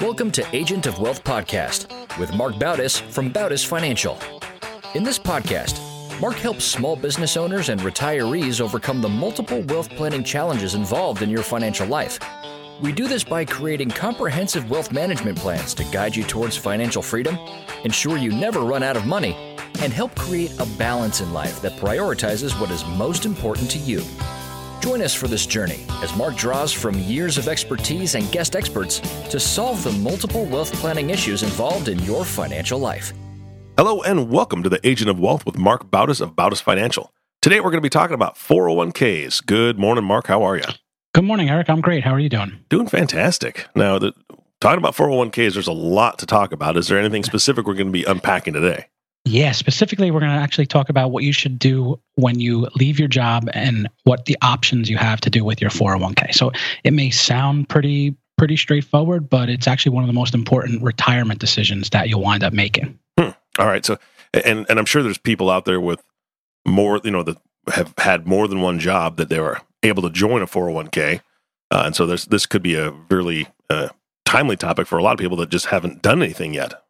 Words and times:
Welcome 0.00 0.32
to 0.32 0.56
Agent 0.56 0.86
of 0.86 0.98
Wealth 0.98 1.22
Podcast 1.22 1.88
with 2.18 2.34
Mark 2.34 2.54
Bautis 2.54 3.00
from 3.00 3.32
Bautis 3.32 3.64
Financial. 3.64 4.18
In 4.94 5.04
this 5.04 5.20
podcast, 5.20 5.80
Mark 6.20 6.34
helps 6.34 6.64
small 6.64 6.96
business 6.96 7.36
owners 7.36 7.68
and 7.68 7.80
retirees 7.82 8.60
overcome 8.60 9.00
the 9.00 9.08
multiple 9.08 9.60
wealth 9.68 9.88
planning 9.90 10.24
challenges 10.24 10.74
involved 10.74 11.22
in 11.22 11.30
your 11.30 11.44
financial 11.44 11.86
life. 11.86 12.18
We 12.82 12.90
do 12.90 13.06
this 13.06 13.22
by 13.22 13.44
creating 13.44 13.90
comprehensive 13.90 14.68
wealth 14.68 14.90
management 14.90 15.38
plans 15.38 15.74
to 15.74 15.84
guide 15.84 16.16
you 16.16 16.24
towards 16.24 16.56
financial 16.56 17.02
freedom, 17.02 17.38
ensure 17.84 18.16
you 18.16 18.32
never 18.32 18.60
run 18.60 18.82
out 18.82 18.96
of 18.96 19.06
money, 19.06 19.34
and 19.80 19.92
help 19.92 20.16
create 20.16 20.58
a 20.58 20.66
balance 20.76 21.20
in 21.20 21.32
life 21.32 21.62
that 21.62 21.78
prioritizes 21.78 22.58
what 22.60 22.70
is 22.70 22.84
most 22.86 23.24
important 23.24 23.70
to 23.70 23.78
you. 23.78 24.02
Join 24.80 25.02
us 25.02 25.14
for 25.14 25.26
this 25.26 25.46
journey 25.46 25.84
as 26.02 26.14
Mark 26.16 26.36
draws 26.36 26.72
from 26.72 26.98
years 27.00 27.38
of 27.38 27.48
expertise 27.48 28.14
and 28.14 28.30
guest 28.30 28.54
experts 28.54 29.00
to 29.30 29.40
solve 29.40 29.82
the 29.82 29.92
multiple 29.92 30.44
wealth 30.46 30.72
planning 30.74 31.10
issues 31.10 31.42
involved 31.42 31.88
in 31.88 31.98
your 32.00 32.24
financial 32.24 32.78
life. 32.78 33.12
Hello 33.76 34.02
and 34.02 34.30
welcome 34.30 34.62
to 34.62 34.68
the 34.68 34.86
Agent 34.86 35.10
of 35.10 35.18
Wealth 35.18 35.44
with 35.44 35.58
Mark 35.58 35.90
Bautis 35.90 36.20
of 36.20 36.36
Bautis 36.36 36.62
Financial. 36.62 37.12
Today 37.42 37.60
we're 37.60 37.70
going 37.70 37.80
to 37.80 37.86
be 37.86 37.88
talking 37.88 38.14
about 38.14 38.36
401ks. 38.36 39.44
Good 39.44 39.78
morning, 39.78 40.04
Mark. 40.04 40.26
How 40.26 40.42
are 40.42 40.56
you? 40.56 40.64
Good 41.14 41.24
morning, 41.24 41.48
Eric. 41.48 41.68
I'm 41.70 41.80
great. 41.80 42.04
How 42.04 42.12
are 42.12 42.20
you 42.20 42.28
doing? 42.28 42.58
Doing 42.68 42.86
fantastic. 42.86 43.66
Now, 43.74 43.98
the, 43.98 44.12
talking 44.60 44.78
about 44.78 44.94
401ks, 44.94 45.54
there's 45.54 45.66
a 45.66 45.72
lot 45.72 46.18
to 46.20 46.26
talk 46.26 46.52
about. 46.52 46.76
Is 46.76 46.88
there 46.88 46.98
anything 46.98 47.24
specific 47.24 47.66
we're 47.66 47.74
going 47.74 47.86
to 47.86 47.92
be 47.92 48.04
unpacking 48.04 48.54
today? 48.54 48.86
Yeah, 49.26 49.50
specifically, 49.50 50.12
we're 50.12 50.20
going 50.20 50.30
to 50.30 50.38
actually 50.38 50.66
talk 50.66 50.88
about 50.88 51.10
what 51.10 51.24
you 51.24 51.32
should 51.32 51.58
do 51.58 52.00
when 52.14 52.38
you 52.38 52.68
leave 52.76 53.00
your 53.00 53.08
job 53.08 53.50
and 53.52 53.88
what 54.04 54.26
the 54.26 54.36
options 54.40 54.88
you 54.88 54.96
have 54.98 55.20
to 55.22 55.30
do 55.30 55.44
with 55.44 55.60
your 55.60 55.70
401k. 55.70 56.32
So 56.32 56.52
it 56.84 56.92
may 56.92 57.10
sound 57.10 57.68
pretty 57.68 58.14
pretty 58.38 58.56
straightforward, 58.56 59.28
but 59.28 59.48
it's 59.48 59.66
actually 59.66 59.92
one 59.92 60.04
of 60.04 60.08
the 60.08 60.12
most 60.12 60.34
important 60.34 60.82
retirement 60.82 61.40
decisions 61.40 61.90
that 61.90 62.08
you'll 62.08 62.22
wind 62.22 62.44
up 62.44 62.52
making. 62.52 62.98
Hmm. 63.18 63.30
All 63.58 63.66
right. 63.66 63.84
So, 63.84 63.98
and 64.32 64.64
and 64.68 64.78
I'm 64.78 64.84
sure 64.84 65.02
there's 65.02 65.18
people 65.18 65.50
out 65.50 65.64
there 65.64 65.80
with 65.80 66.04
more, 66.64 67.00
you 67.02 67.10
know, 67.10 67.24
that 67.24 67.38
have 67.74 67.94
had 67.98 68.28
more 68.28 68.46
than 68.46 68.60
one 68.60 68.78
job 68.78 69.16
that 69.16 69.28
they 69.28 69.40
were 69.40 69.60
able 69.82 70.02
to 70.04 70.10
join 70.10 70.40
a 70.40 70.46
401k, 70.46 71.20
uh, 71.72 71.82
and 71.84 71.96
so 71.96 72.06
this 72.06 72.26
this 72.26 72.46
could 72.46 72.62
be 72.62 72.76
a 72.76 72.92
really 73.10 73.48
uh, 73.70 73.88
timely 74.24 74.56
topic 74.56 74.86
for 74.86 74.98
a 74.98 75.02
lot 75.02 75.14
of 75.14 75.18
people 75.18 75.36
that 75.38 75.48
just 75.48 75.66
haven't 75.66 76.00
done 76.00 76.22
anything 76.22 76.54
yet. 76.54 76.80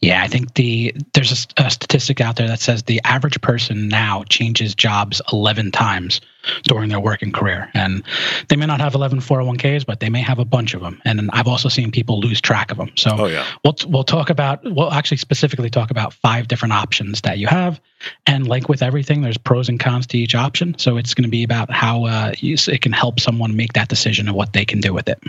Yeah, 0.00 0.22
I 0.22 0.28
think 0.28 0.54
the 0.54 0.94
there's 1.14 1.46
a, 1.58 1.64
a, 1.64 1.70
statistic 1.70 2.20
out 2.20 2.36
there 2.36 2.48
that 2.48 2.60
says 2.60 2.82
the 2.82 3.00
average 3.04 3.40
person 3.40 3.88
now 3.88 4.24
changes 4.24 4.74
jobs 4.74 5.22
11 5.32 5.72
times 5.72 6.20
during 6.64 6.90
their 6.90 7.00
working 7.00 7.32
career, 7.32 7.70
and 7.74 8.02
they 8.48 8.56
may 8.56 8.66
not 8.66 8.80
have 8.80 8.94
11 8.94 9.20
401ks, 9.20 9.86
but 9.86 10.00
they 10.00 10.08
may 10.08 10.20
have 10.20 10.38
a 10.38 10.44
bunch 10.44 10.74
of 10.74 10.82
them. 10.82 11.00
And 11.04 11.30
I've 11.32 11.48
also 11.48 11.68
seen 11.68 11.90
people 11.90 12.20
lose 12.20 12.40
track 12.40 12.70
of 12.70 12.76
them. 12.76 12.92
So 12.96 13.10
oh, 13.18 13.26
yeah. 13.26 13.46
we'll 13.64 13.74
we'll 13.86 14.04
talk 14.04 14.30
about 14.30 14.60
we'll 14.64 14.92
actually 14.92 15.16
specifically 15.16 15.70
talk 15.70 15.90
about 15.90 16.12
five 16.12 16.46
different 16.46 16.72
options 16.72 17.22
that 17.22 17.38
you 17.38 17.46
have, 17.46 17.80
and 18.26 18.46
like 18.46 18.68
with 18.68 18.82
everything, 18.82 19.22
there's 19.22 19.38
pros 19.38 19.68
and 19.68 19.80
cons 19.80 20.06
to 20.08 20.18
each 20.18 20.34
option. 20.34 20.76
So 20.78 20.96
it's 20.98 21.14
going 21.14 21.24
to 21.24 21.30
be 21.30 21.42
about 21.42 21.70
how 21.70 22.04
uh, 22.04 22.32
you, 22.38 22.56
it 22.68 22.82
can 22.82 22.92
help 22.92 23.18
someone 23.18 23.56
make 23.56 23.72
that 23.72 23.88
decision 23.88 24.28
and 24.28 24.36
what 24.36 24.52
they 24.52 24.64
can 24.64 24.80
do 24.80 24.92
with 24.92 25.08
it. 25.08 25.22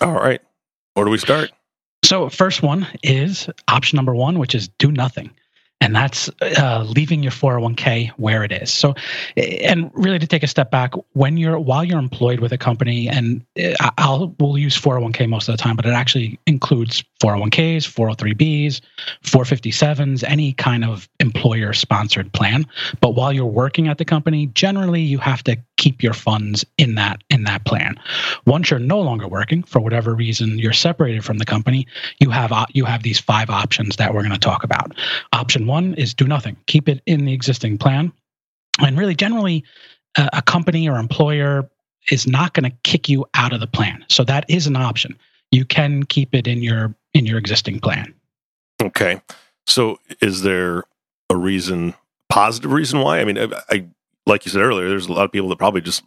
All 0.00 0.12
right, 0.12 0.40
where 0.94 1.04
do 1.04 1.10
we 1.10 1.18
start? 1.18 1.50
So, 2.02 2.28
first 2.28 2.62
one 2.62 2.86
is 3.02 3.48
option 3.68 3.96
number 3.96 4.14
one, 4.14 4.38
which 4.38 4.54
is 4.54 4.68
do 4.78 4.90
nothing. 4.90 5.30
And 5.80 5.94
that's 5.94 6.28
uh, 6.42 6.84
leaving 6.86 7.22
your 7.22 7.32
401k 7.32 8.10
where 8.18 8.44
it 8.44 8.52
is. 8.52 8.70
So, 8.70 8.94
and 9.36 9.90
really 9.94 10.18
to 10.18 10.26
take 10.26 10.42
a 10.42 10.46
step 10.46 10.70
back, 10.70 10.92
when 11.12 11.36
you're 11.36 11.58
while 11.58 11.84
you're 11.84 11.98
employed 11.98 12.40
with 12.40 12.52
a 12.52 12.58
company, 12.58 13.08
and 13.08 13.44
uh, 13.58 13.90
I'll 13.96 14.34
we'll 14.38 14.58
use 14.58 14.78
401k 14.78 15.28
most 15.28 15.48
of 15.48 15.56
the 15.56 15.62
time, 15.62 15.76
but 15.76 15.86
it 15.86 15.92
actually 15.92 16.38
includes 16.46 17.02
401ks, 17.22 17.88
403bs, 17.88 18.80
457s, 19.24 20.24
any 20.26 20.52
kind 20.52 20.84
of 20.84 21.08
employer 21.18 21.72
sponsored 21.72 22.32
plan. 22.32 22.66
But 23.00 23.14
while 23.14 23.32
you're 23.32 23.46
working 23.46 23.88
at 23.88 23.98
the 23.98 24.04
company, 24.04 24.46
generally 24.48 25.00
you 25.00 25.18
have 25.18 25.42
to 25.44 25.56
keep 25.76 26.02
your 26.02 26.12
funds 26.12 26.64
in 26.76 26.94
that 26.96 27.22
in 27.30 27.44
that 27.44 27.64
plan. 27.64 27.98
Once 28.46 28.70
you're 28.70 28.78
no 28.78 29.00
longer 29.00 29.26
working 29.26 29.62
for 29.62 29.80
whatever 29.80 30.14
reason, 30.14 30.58
you're 30.58 30.72
separated 30.74 31.24
from 31.24 31.38
the 31.38 31.44
company. 31.44 31.86
You 32.20 32.30
have 32.30 32.52
uh, 32.52 32.66
you 32.72 32.84
have 32.84 33.02
these 33.02 33.18
five 33.18 33.48
options 33.48 33.96
that 33.96 34.12
we're 34.12 34.22
going 34.22 34.32
to 34.32 34.38
talk 34.38 34.62
about. 34.62 34.94
Option 35.32 35.66
one 35.70 35.94
is 35.94 36.14
do 36.14 36.26
nothing, 36.26 36.56
keep 36.66 36.88
it 36.88 37.00
in 37.06 37.24
the 37.24 37.32
existing 37.32 37.78
plan, 37.78 38.12
and 38.80 38.98
really 38.98 39.14
generally, 39.14 39.64
uh, 40.16 40.28
a 40.32 40.42
company 40.42 40.88
or 40.88 40.98
employer 40.98 41.70
is 42.10 42.26
not 42.26 42.54
going 42.54 42.70
to 42.70 42.76
kick 42.82 43.08
you 43.08 43.26
out 43.34 43.52
of 43.52 43.60
the 43.60 43.66
plan. 43.66 44.04
So 44.08 44.24
that 44.24 44.44
is 44.48 44.66
an 44.66 44.76
option. 44.76 45.16
You 45.50 45.64
can 45.64 46.04
keep 46.04 46.34
it 46.34 46.46
in 46.46 46.62
your 46.62 46.94
in 47.14 47.26
your 47.26 47.38
existing 47.38 47.80
plan. 47.80 48.14
Okay. 48.82 49.20
So 49.66 49.98
is 50.20 50.42
there 50.42 50.84
a 51.28 51.36
reason, 51.36 51.94
positive 52.28 52.72
reason 52.72 53.00
why? 53.00 53.20
I 53.20 53.24
mean, 53.24 53.38
I, 53.38 53.48
I 53.68 53.86
like 54.26 54.44
you 54.44 54.50
said 54.50 54.62
earlier, 54.62 54.88
there's 54.88 55.06
a 55.06 55.12
lot 55.12 55.24
of 55.24 55.32
people 55.32 55.48
that 55.50 55.58
probably 55.58 55.80
just 55.80 56.02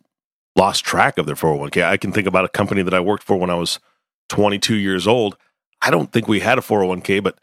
lost 0.55 0.85
track 0.85 1.17
of 1.17 1.25
their 1.25 1.35
401k. 1.35 1.83
I 1.83 1.97
can 1.97 2.11
think 2.11 2.27
about 2.27 2.45
a 2.45 2.49
company 2.49 2.83
that 2.83 2.93
I 2.93 2.99
worked 2.99 3.23
for 3.23 3.37
when 3.37 3.49
I 3.49 3.55
was 3.55 3.79
22 4.29 4.75
years 4.75 5.07
old. 5.07 5.37
I 5.81 5.89
don't 5.89 6.11
think 6.11 6.27
we 6.27 6.39
had 6.39 6.57
a 6.57 6.61
401k, 6.61 7.21
but 7.23 7.37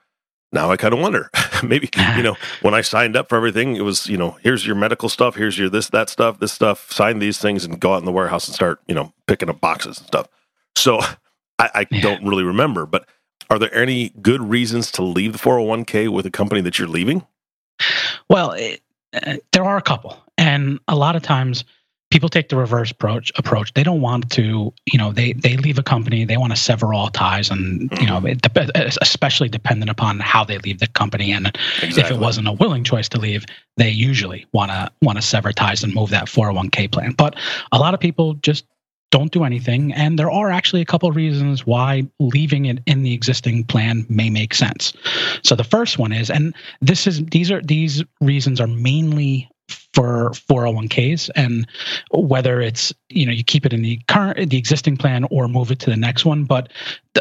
now 0.53 0.71
I 0.71 0.77
kind 0.77 0.93
of 0.93 1.01
wonder. 1.01 1.31
Maybe, 1.63 1.91
you 2.17 2.23
know, 2.23 2.37
when 2.63 2.75
I 2.75 2.81
signed 2.81 3.17
up 3.17 3.29
for 3.29 3.37
everything, 3.37 3.77
it 3.77 3.83
was, 3.83 4.07
you 4.07 4.17
know, 4.17 4.39
here's 4.43 4.67
your 4.67 4.77
medical 4.77 5.09
stuff, 5.09 5.37
here's 5.37 5.59
your 5.59 5.69
this, 5.69 5.89
that 5.91 6.09
stuff, 6.09 6.41
this 6.41 6.53
stuff, 6.53 6.93
sign 6.93 7.19
these 7.19 7.39
things 7.39 7.65
and 7.65 7.81
go 7.81 7.95
out 7.95 7.99
in 7.99 8.05
the 8.05 8.13
warehouse 8.13 8.49
and 8.49 8.55
start, 8.55 8.81
you 8.87 8.95
know, 8.95 9.13
picking 9.27 9.49
up 9.49 9.61
boxes 9.61 9.99
and 9.99 10.07
stuff. 10.07 10.29
So 10.77 11.01
I, 11.59 11.71
I 11.75 11.87
yeah. 11.91 12.01
don't 12.01 12.25
really 12.25 12.45
remember, 12.45 12.87
but 12.87 13.09
are 13.49 13.59
there 13.59 13.75
any 13.75 14.11
good 14.21 14.41
reasons 14.41 14.91
to 14.93 15.03
leave 15.03 15.33
the 15.33 15.39
401k 15.39 16.09
with 16.09 16.27
a 16.27 16.31
company 16.31 16.61
that 16.63 16.79
you're 16.79 16.89
leaving? 16.89 17.27
Well, 18.29 18.53
it, 18.53 18.81
uh, 19.13 19.37
there 19.53 19.65
are 19.65 19.77
a 19.77 19.83
couple. 19.83 20.17
And 20.39 20.79
a 20.89 20.97
lot 20.97 21.17
of 21.17 21.23
times 21.23 21.65
people 22.11 22.29
take 22.29 22.49
the 22.49 22.57
reverse 22.57 22.91
approach 22.91 23.33
approach. 23.37 23.73
They 23.75 23.83
don't 23.83 24.01
want 24.01 24.31
to 24.33 24.73
you 24.87 24.99
know 24.99 25.13
they 25.13 25.33
they 25.33 25.57
leave 25.57 25.79
a 25.79 25.83
company 25.83 26.25
they 26.25 26.37
want 26.37 26.53
to 26.53 26.57
sever 26.57 26.93
all 26.93 27.09
ties 27.09 27.51
and 27.51 27.91
you 28.01 28.07
know 28.07 28.21
mm-hmm. 28.21 28.77
it, 28.77 28.99
especially 29.01 29.49
dependent 29.49 29.91
upon 29.91 30.21
how 30.21 30.45
they 30.45 30.59
leave 30.59 30.81
the 30.81 30.89
company. 30.89 31.33
And 31.33 31.47
exactly. 31.83 32.03
if 32.03 32.11
it 32.11 32.19
wasn't 32.19 32.49
a 32.49 32.53
willing 32.53 32.85
choice 32.85 33.09
to 33.11 33.19
leave 33.19 33.45
they 33.77 33.91
usually 33.91 34.47
want 34.53 34.71
to 34.71 34.91
want 35.03 35.17
to 35.17 35.23
sever 35.23 35.53
ties 35.53 35.83
and 35.83 35.95
move 35.95 36.11
that 36.11 36.27
401k 36.27 36.93
plan. 36.93 37.13
But 37.13 37.37
a 37.73 37.79
lot 37.79 37.95
of 37.95 38.01
people 38.01 38.35
just 38.35 38.67
don't 39.11 39.33
do 39.33 39.45
anything. 39.45 39.93
And 39.93 40.19
there 40.19 40.31
are 40.31 40.51
actually 40.51 40.83
a 40.83 40.85
couple 40.85 41.09
of 41.09 41.17
reasons 41.17 41.67
why 41.67 42.07
leaving 42.21 42.67
it 42.67 42.79
in 42.87 43.03
the 43.03 43.13
existing 43.13 43.65
plan 43.65 44.07
may 44.09 44.31
make 44.31 44.55
sense. 44.55 44.93
So 45.43 45.57
the 45.57 45.65
first 45.65 45.99
one 45.99 46.13
is 46.13 46.31
and 46.31 46.55
this 46.81 47.07
is 47.07 47.25
these 47.27 47.51
are 47.51 47.61
these 47.61 48.05
reasons 48.21 48.61
are 48.61 48.67
mainly 48.67 49.51
for 49.93 50.31
401ks 50.31 51.31
and 51.35 51.67
whether 52.13 52.61
it's 52.61 52.93
you 53.09 53.27
know 53.27 53.33
you 53.33 53.43
keep 53.43 53.67
it 53.67 53.73
in 53.73 53.83
the 53.83 54.01
current 54.09 54.51
the 54.51 54.57
existing 54.57 54.97
plan 54.97 55.27
or 55.31 55.49
move 55.49 55.71
it 55.71 55.81
to 55.81 55.91
the 55.91 55.97
next 55.97 56.25
one 56.25 56.45
but 56.45 56.71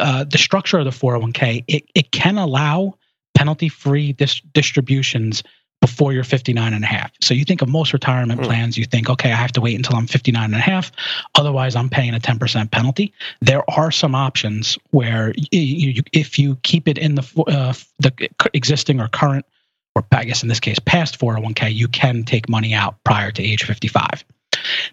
uh, 0.00 0.24
the 0.24 0.38
structure 0.38 0.78
of 0.78 0.84
the 0.84 0.90
401k 0.90 1.64
it, 1.66 1.84
it 1.94 2.12
can 2.12 2.38
allow 2.38 2.94
penalty 3.34 3.68
free 3.68 4.12
dis- 4.12 4.40
distributions 4.52 5.42
before 5.80 6.12
you're 6.12 6.24
59 6.24 6.74
and 6.74 6.84
a 6.84 6.86
half. 6.86 7.10
So 7.20 7.32
you 7.32 7.44
think 7.44 7.62
of 7.62 7.68
most 7.68 7.92
retirement 7.92 8.40
mm. 8.40 8.44
plans, 8.44 8.76
you 8.76 8.84
think, 8.84 9.08
okay, 9.08 9.32
I 9.32 9.36
have 9.36 9.52
to 9.52 9.60
wait 9.60 9.76
until 9.76 9.96
I'm 9.96 10.06
59 10.06 10.44
and 10.44 10.54
a 10.54 10.58
half. 10.58 10.92
Otherwise, 11.36 11.74
I'm 11.74 11.88
paying 11.88 12.14
a 12.14 12.20
10% 12.20 12.70
penalty. 12.70 13.12
There 13.40 13.68
are 13.70 13.90
some 13.90 14.14
options 14.14 14.78
where 14.90 15.32
you, 15.50 15.60
you, 15.60 16.02
if 16.12 16.38
you 16.38 16.56
keep 16.56 16.86
it 16.86 16.98
in 16.98 17.14
the, 17.14 17.44
uh, 17.46 17.72
the 17.98 18.28
existing 18.52 19.00
or 19.00 19.08
current 19.08 19.46
or 19.96 20.04
I 20.12 20.24
guess 20.24 20.42
in 20.42 20.48
this 20.48 20.60
case, 20.60 20.78
past 20.78 21.18
401k, 21.18 21.74
you 21.74 21.88
can 21.88 22.24
take 22.24 22.48
money 22.48 22.74
out 22.74 22.96
prior 23.04 23.30
to 23.32 23.42
age 23.42 23.64
55. 23.64 24.24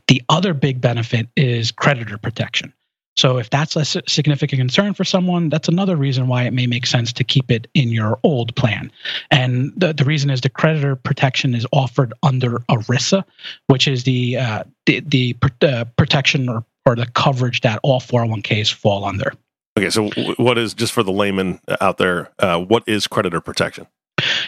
The 0.07 0.21
other 0.29 0.53
big 0.53 0.81
benefit 0.81 1.27
is 1.35 1.71
creditor 1.71 2.17
protection. 2.17 2.73
So 3.17 3.39
if 3.39 3.49
that's 3.49 3.75
a 3.75 3.83
significant 3.83 4.59
concern 4.59 4.93
for 4.93 5.03
someone, 5.03 5.49
that's 5.49 5.67
another 5.67 5.95
reason 5.95 6.27
why 6.27 6.44
it 6.44 6.53
may 6.53 6.67
make 6.67 6.85
sense 6.85 7.11
to 7.13 7.23
keep 7.23 7.49
it 7.49 7.67
in 7.73 7.89
your 7.89 8.19
old 8.21 8.55
plan. 8.55 8.91
And 9.31 9.73
the, 9.75 9.91
the 9.91 10.05
reason 10.05 10.29
is 10.29 10.41
the 10.41 10.49
creditor 10.49 10.95
protection 10.95 11.55
is 11.55 11.65
offered 11.73 12.13
under 12.21 12.59
ERISA, 12.69 13.23
which 13.67 13.88
is 13.88 14.03
the 14.03 14.38
uh, 14.38 14.63
the, 14.85 15.00
the 15.00 15.35
uh, 15.63 15.85
protection 15.97 16.47
or, 16.47 16.63
or 16.85 16.95
the 16.95 17.07
coverage 17.07 17.61
that 17.61 17.79
all 17.81 18.00
401ks 18.00 18.71
fall 18.71 19.03
under. 19.03 19.33
Okay, 19.77 19.89
so 19.89 20.09
what 20.38 20.59
is 20.59 20.75
just 20.75 20.93
for 20.93 21.01
the 21.01 21.11
layman 21.11 21.59
out 21.81 21.97
there? 21.97 22.31
Uh, 22.38 22.59
what 22.59 22.83
is 22.88 23.07
creditor 23.07 23.41
protection? 23.41 23.88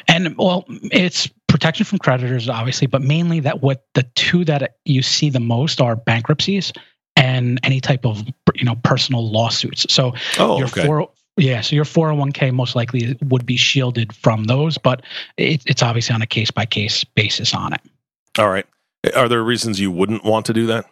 And 0.08 0.36
well, 0.38 0.66
it's 0.68 1.28
protection 1.48 1.86
from 1.86 2.00
creditors, 2.00 2.50
obviously, 2.50 2.88
but 2.88 3.02
mainly 3.02 3.40
that 3.42 3.62
what 3.62 3.86
the 3.94 4.04
two 4.16 4.46
that 4.46 4.78
you 4.86 5.02
see 5.02 5.30
the 5.30 5.40
most 5.40 5.82
are 5.82 5.96
bankruptcies 5.96 6.72
and 7.16 7.60
any 7.64 7.82
type 7.82 8.06
of 8.06 8.24
you 8.56 8.64
know 8.64 8.76
personal 8.84 9.30
lawsuits. 9.30 9.92
So 9.94 10.14
oh, 10.38 10.58
your 10.58 10.68
okay. 10.68 10.86
four, 10.86 11.10
yeah, 11.38 11.62
so 11.62 11.76
your 11.76 11.86
401k 11.86 12.54
most 12.54 12.76
likely 12.76 13.18
would 13.24 13.46
be 13.46 13.58
shielded 13.58 14.14
from 14.14 14.46
those, 14.46 14.78
but 14.78 15.04
it, 15.38 15.64
it's 15.66 15.84
obviously 15.84 16.16
on 16.16 16.22
a 16.22 16.28
case 16.28 16.52
by 16.52 16.66
case 16.66 17.04
basis 17.04 17.54
on 17.54 17.74
it. 17.74 17.82
All 18.38 18.50
right. 18.50 18.66
Are 19.16 19.30
there 19.30 19.44
reasons 19.44 19.80
you 19.80 19.92
wouldn't 19.92 20.24
want 20.24 20.46
to 20.48 20.54
do 20.54 20.66
that? 20.68 20.86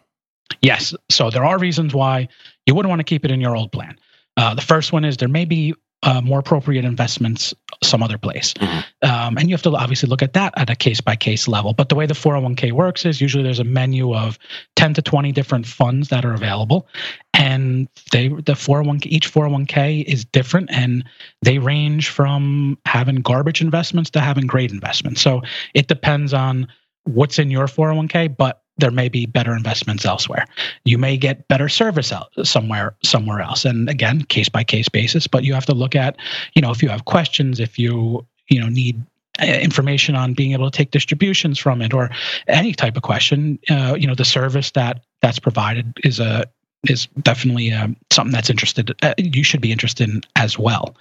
Yes. 0.62 0.94
So 1.10 1.30
there 1.30 1.44
are 1.44 1.58
reasons 1.58 1.94
why 1.94 2.28
you 2.66 2.74
wouldn't 2.74 2.88
want 2.88 3.00
to 3.00 3.04
keep 3.04 3.24
it 3.24 3.30
in 3.30 3.40
your 3.40 3.54
old 3.54 3.72
plan. 3.72 3.98
Uh, 4.36 4.54
the 4.54 4.62
first 4.62 4.92
one 4.92 5.04
is 5.04 5.18
there 5.18 5.28
may 5.28 5.44
be 5.44 5.74
uh, 6.02 6.20
more 6.20 6.38
appropriate 6.38 6.84
investments 6.84 7.54
some 7.82 8.02
other 8.02 8.18
place. 8.18 8.54
Mm-hmm. 8.54 9.08
Um, 9.08 9.38
and 9.38 9.48
you 9.48 9.54
have 9.54 9.62
to 9.62 9.74
obviously 9.74 10.08
look 10.08 10.22
at 10.22 10.32
that 10.34 10.54
at 10.56 10.70
a 10.70 10.76
case 10.76 11.00
by 11.00 11.16
case 11.16 11.48
level. 11.48 11.72
But 11.72 11.88
the 11.88 11.94
way 11.94 12.06
the 12.06 12.14
401k 12.14 12.72
works 12.72 13.04
is 13.04 13.20
usually 13.20 13.42
there's 13.42 13.58
a 13.58 13.64
menu 13.64 14.14
of 14.14 14.38
10 14.76 14.94
to 14.94 15.02
20 15.02 15.32
different 15.32 15.66
funds 15.66 16.08
that 16.08 16.24
are 16.24 16.34
available. 16.34 16.88
And 17.34 17.88
they 18.12 18.28
the 18.28 18.54
401k 18.54 19.06
each 19.06 19.32
401k 19.32 20.04
is 20.04 20.24
different 20.24 20.70
and 20.72 21.04
they 21.42 21.58
range 21.58 22.08
from 22.08 22.78
having 22.84 23.16
garbage 23.16 23.60
investments 23.60 24.10
to 24.10 24.20
having 24.20 24.46
great 24.46 24.72
investments. 24.72 25.20
So 25.20 25.42
it 25.74 25.88
depends 25.88 26.32
on 26.32 26.68
what's 27.04 27.38
in 27.38 27.50
your 27.50 27.66
401k, 27.66 28.36
but 28.36 28.62
there 28.78 28.90
may 28.90 29.08
be 29.08 29.26
better 29.26 29.54
investments 29.54 30.04
elsewhere. 30.04 30.46
You 30.84 30.98
may 30.98 31.16
get 31.16 31.46
better 31.48 31.68
service 31.68 32.12
out 32.12 32.30
somewhere 32.44 32.94
somewhere 33.02 33.40
else. 33.40 33.64
And 33.64 33.88
again, 33.88 34.22
case 34.22 34.48
by 34.48 34.64
case 34.64 34.88
basis, 34.88 35.26
but 35.26 35.44
you 35.44 35.54
have 35.54 35.66
to 35.66 35.74
look 35.74 35.94
at, 35.94 36.16
you 36.54 36.62
know, 36.62 36.70
if 36.70 36.82
you 36.82 36.88
have 36.88 37.04
questions, 37.04 37.60
if 37.60 37.78
you, 37.78 38.26
you 38.48 38.60
know, 38.60 38.68
need 38.68 39.00
uh, 39.40 39.44
information 39.44 40.14
on 40.14 40.34
being 40.34 40.52
able 40.52 40.70
to 40.70 40.76
take 40.76 40.90
distributions 40.90 41.58
from 41.58 41.82
it 41.82 41.92
or 41.92 42.10
any 42.46 42.72
type 42.72 42.96
of 42.96 43.02
question, 43.02 43.58
uh, 43.70 43.96
you 43.98 44.06
know, 44.06 44.14
the 44.14 44.24
service 44.24 44.70
that 44.72 45.02
that's 45.20 45.38
provided 45.38 45.92
is 46.04 46.20
a 46.20 46.44
is 46.88 47.06
definitely 47.22 47.72
um, 47.72 47.96
something 48.10 48.32
that's 48.32 48.50
interested. 48.50 48.94
Uh, 49.02 49.14
you 49.18 49.42
should 49.42 49.60
be 49.60 49.72
interested 49.72 50.08
in 50.08 50.22
as 50.36 50.58
well. 50.58 50.96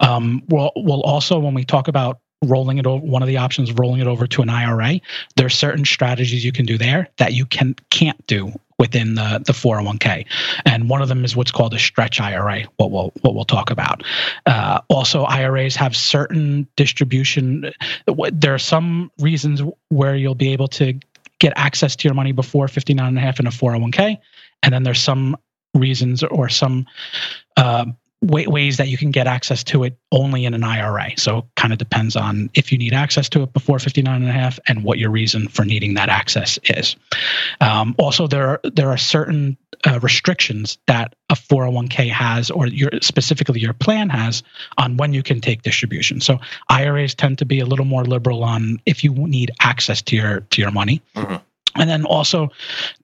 Um, 0.00 0.42
we'll, 0.48 0.70
we'll 0.76 1.02
also, 1.02 1.38
when 1.38 1.54
we 1.54 1.64
talk 1.64 1.88
about 1.88 2.20
rolling 2.42 2.78
it 2.78 2.86
over 2.86 3.04
one 3.04 3.22
of 3.22 3.28
the 3.28 3.36
options 3.36 3.70
of 3.70 3.78
rolling 3.78 4.00
it 4.00 4.06
over 4.06 4.26
to 4.26 4.42
an 4.42 4.50
IRA 4.50 5.00
there 5.36 5.46
are 5.46 5.50
certain 5.50 5.84
strategies 5.84 6.44
you 6.44 6.52
can 6.52 6.66
do 6.66 6.76
there 6.76 7.08
that 7.16 7.32
you 7.32 7.46
can 7.46 7.74
can't 7.90 8.26
do 8.26 8.52
within 8.82 9.14
the 9.14 9.40
the 9.46 9.52
401k 9.52 10.26
and 10.66 10.90
one 10.90 11.02
of 11.02 11.08
them 11.08 11.24
is 11.24 11.36
what's 11.36 11.52
called 11.52 11.72
a 11.72 11.78
stretch 11.78 12.20
IRA 12.20 12.64
what 12.78 12.90
we'll 12.90 13.12
what 13.20 13.34
we'll 13.34 13.44
talk 13.44 13.70
about. 13.70 14.02
Uh, 14.44 14.80
also 14.88 15.22
IRAs 15.22 15.76
have 15.76 15.96
certain 15.96 16.66
distribution 16.74 17.72
there 18.32 18.54
are 18.54 18.58
some 18.58 19.12
reasons 19.20 19.62
where 19.90 20.16
you'll 20.16 20.34
be 20.34 20.52
able 20.52 20.66
to 20.66 20.98
get 21.38 21.52
access 21.54 21.94
to 21.94 22.08
your 22.08 22.14
money 22.14 22.32
before 22.32 22.66
59 22.66 23.06
and 23.06 23.18
a 23.18 23.20
half 23.20 23.38
in 23.38 23.46
a 23.46 23.50
401k 23.50 24.18
and 24.64 24.74
then 24.74 24.82
there's 24.82 25.00
some 25.00 25.36
reasons 25.74 26.24
or 26.24 26.48
some 26.48 26.86
uh, 27.56 27.86
ways 28.22 28.76
that 28.76 28.88
you 28.88 28.96
can 28.96 29.10
get 29.10 29.26
access 29.26 29.64
to 29.64 29.82
it 29.82 29.98
only 30.12 30.44
in 30.44 30.54
an 30.54 30.62
IRA. 30.62 31.10
So 31.16 31.38
it 31.38 31.44
kind 31.56 31.72
of 31.72 31.78
depends 31.78 32.14
on 32.14 32.50
if 32.54 32.70
you 32.70 32.78
need 32.78 32.92
access 32.92 33.28
to 33.30 33.42
it 33.42 33.52
before 33.52 33.78
59 33.78 34.14
and 34.14 34.28
a 34.28 34.32
half 34.32 34.60
and 34.68 34.84
what 34.84 34.98
your 34.98 35.10
reason 35.10 35.48
for 35.48 35.64
needing 35.64 35.94
that 35.94 36.08
access 36.08 36.58
is. 36.64 36.96
Um, 37.60 37.94
also, 37.98 38.28
there 38.28 38.46
are, 38.46 38.60
there 38.62 38.90
are 38.90 38.96
certain 38.96 39.56
uh, 39.84 39.98
restrictions 40.00 40.78
that 40.86 41.14
a 41.30 41.34
401k 41.34 42.10
has 42.10 42.50
or 42.50 42.68
your 42.68 42.90
specifically 43.00 43.60
your 43.60 43.72
plan 43.72 44.08
has 44.10 44.42
on 44.78 44.96
when 44.96 45.12
you 45.12 45.22
can 45.22 45.40
take 45.40 45.62
distribution. 45.62 46.20
So 46.20 46.38
IRAs 46.68 47.14
tend 47.14 47.38
to 47.38 47.44
be 47.44 47.58
a 47.58 47.66
little 47.66 47.84
more 47.84 48.04
liberal 48.04 48.44
on 48.44 48.80
if 48.86 49.02
you 49.02 49.12
need 49.12 49.50
access 49.60 50.02
to 50.02 50.16
your 50.16 50.40
to 50.40 50.60
your 50.60 50.70
money. 50.70 51.02
Mm-hmm. 51.16 51.36
And 51.76 51.88
then 51.88 52.04
also 52.04 52.50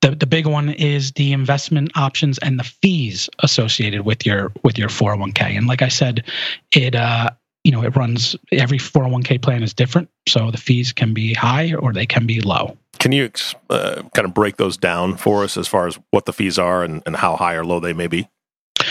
the, 0.00 0.11
the 0.11 0.26
big 0.26 0.47
one 0.47 0.70
is 0.70 1.12
the 1.12 1.32
investment 1.32 1.93
options 1.97 2.38
and 2.38 2.59
the 2.59 2.65
fees 2.65 3.29
associated 3.41 4.03
with 4.03 4.26
your 4.26 4.53
with 4.62 4.79
your 4.79 4.88
401k. 4.88 5.56
And 5.56 5.67
like 5.67 5.82
I 5.82 5.88
said, 5.88 6.25
it 6.73 6.94
uh 6.94 7.31
you 7.65 7.73
know 7.73 7.82
it 7.82 7.97
runs 7.97 8.37
every 8.53 8.79
401k 8.79 9.43
plan 9.43 9.62
is 9.62 9.75
different, 9.75 10.09
so 10.29 10.50
the 10.50 10.59
fees 10.59 10.93
can 10.93 11.15
be 11.15 11.35
high 11.35 11.75
or 11.75 11.93
they 11.93 12.06
can 12.06 12.26
be 12.26 12.41
low. 12.41 12.76
Can 12.99 13.12
you 13.12 13.31
uh, 13.70 14.03
kind 14.15 14.26
of 14.26 14.35
break 14.35 14.56
those 14.56 14.76
down 14.76 15.17
for 15.17 15.44
us 15.44 15.56
as 15.56 15.69
far 15.69 15.87
as 15.87 15.99
what 16.11 16.26
the 16.26 16.32
fees 16.32 16.59
are 16.59 16.82
and, 16.82 17.00
and 17.06 17.14
how 17.14 17.37
high 17.37 17.55
or 17.55 17.64
low 17.64 17.79
they 17.79 17.93
may 17.93 18.09
be? 18.09 18.29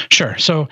Sure. 0.10 0.38
So 0.38 0.70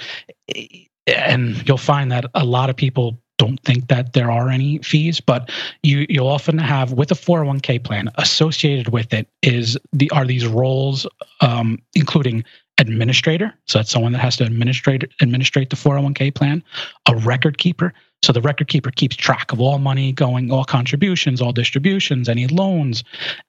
and 1.08 1.68
you'll 1.68 1.78
find 1.78 2.12
that 2.12 2.25
a 2.34 2.44
lot 2.44 2.69
of 2.69 2.75
people 2.75 3.19
don't 3.38 3.60
think 3.64 3.88
that 3.88 4.14
there 4.14 4.32
are 4.32 4.50
any 4.50 4.80
fees, 4.80 5.20
but 5.20 5.52
you 5.84 6.06
you'll 6.10 6.28
often 6.28 6.58
have 6.58 6.94
with 6.94 7.12
a 7.12 7.16
401k 7.16 7.84
plan 7.84 8.10
associated 8.16 8.90
with 8.90 9.14
it 9.14 9.28
is 9.42 9.78
the 9.94 10.10
are 10.12 10.26
these 10.26 10.48
roles 10.48 11.06
um, 11.42 11.80
including 11.94 12.44
administrator, 12.78 13.54
so 13.66 13.80
that's 13.80 13.92
someone 13.92 14.12
that 14.12 14.20
has 14.20 14.38
to 14.38 14.44
administrate 14.44 15.04
administrate 15.22 15.70
the 15.70 15.76
401k 15.76 16.34
plan, 16.34 16.64
a 17.08 17.16
record 17.16 17.58
keeper, 17.58 17.94
so 18.24 18.34
the 18.34 18.42
record 18.42 18.68
keeper 18.68 18.92
keeps 18.92 19.16
track 19.16 19.52
of 19.52 19.62
all 19.62 19.78
money 19.78 20.12
going, 20.12 20.52
all 20.52 20.66
contributions, 20.66 21.42
all 21.42 21.52
distributions, 21.52 22.28
any 22.28 22.48
loans, 22.48 23.04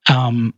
um, 0.09 0.55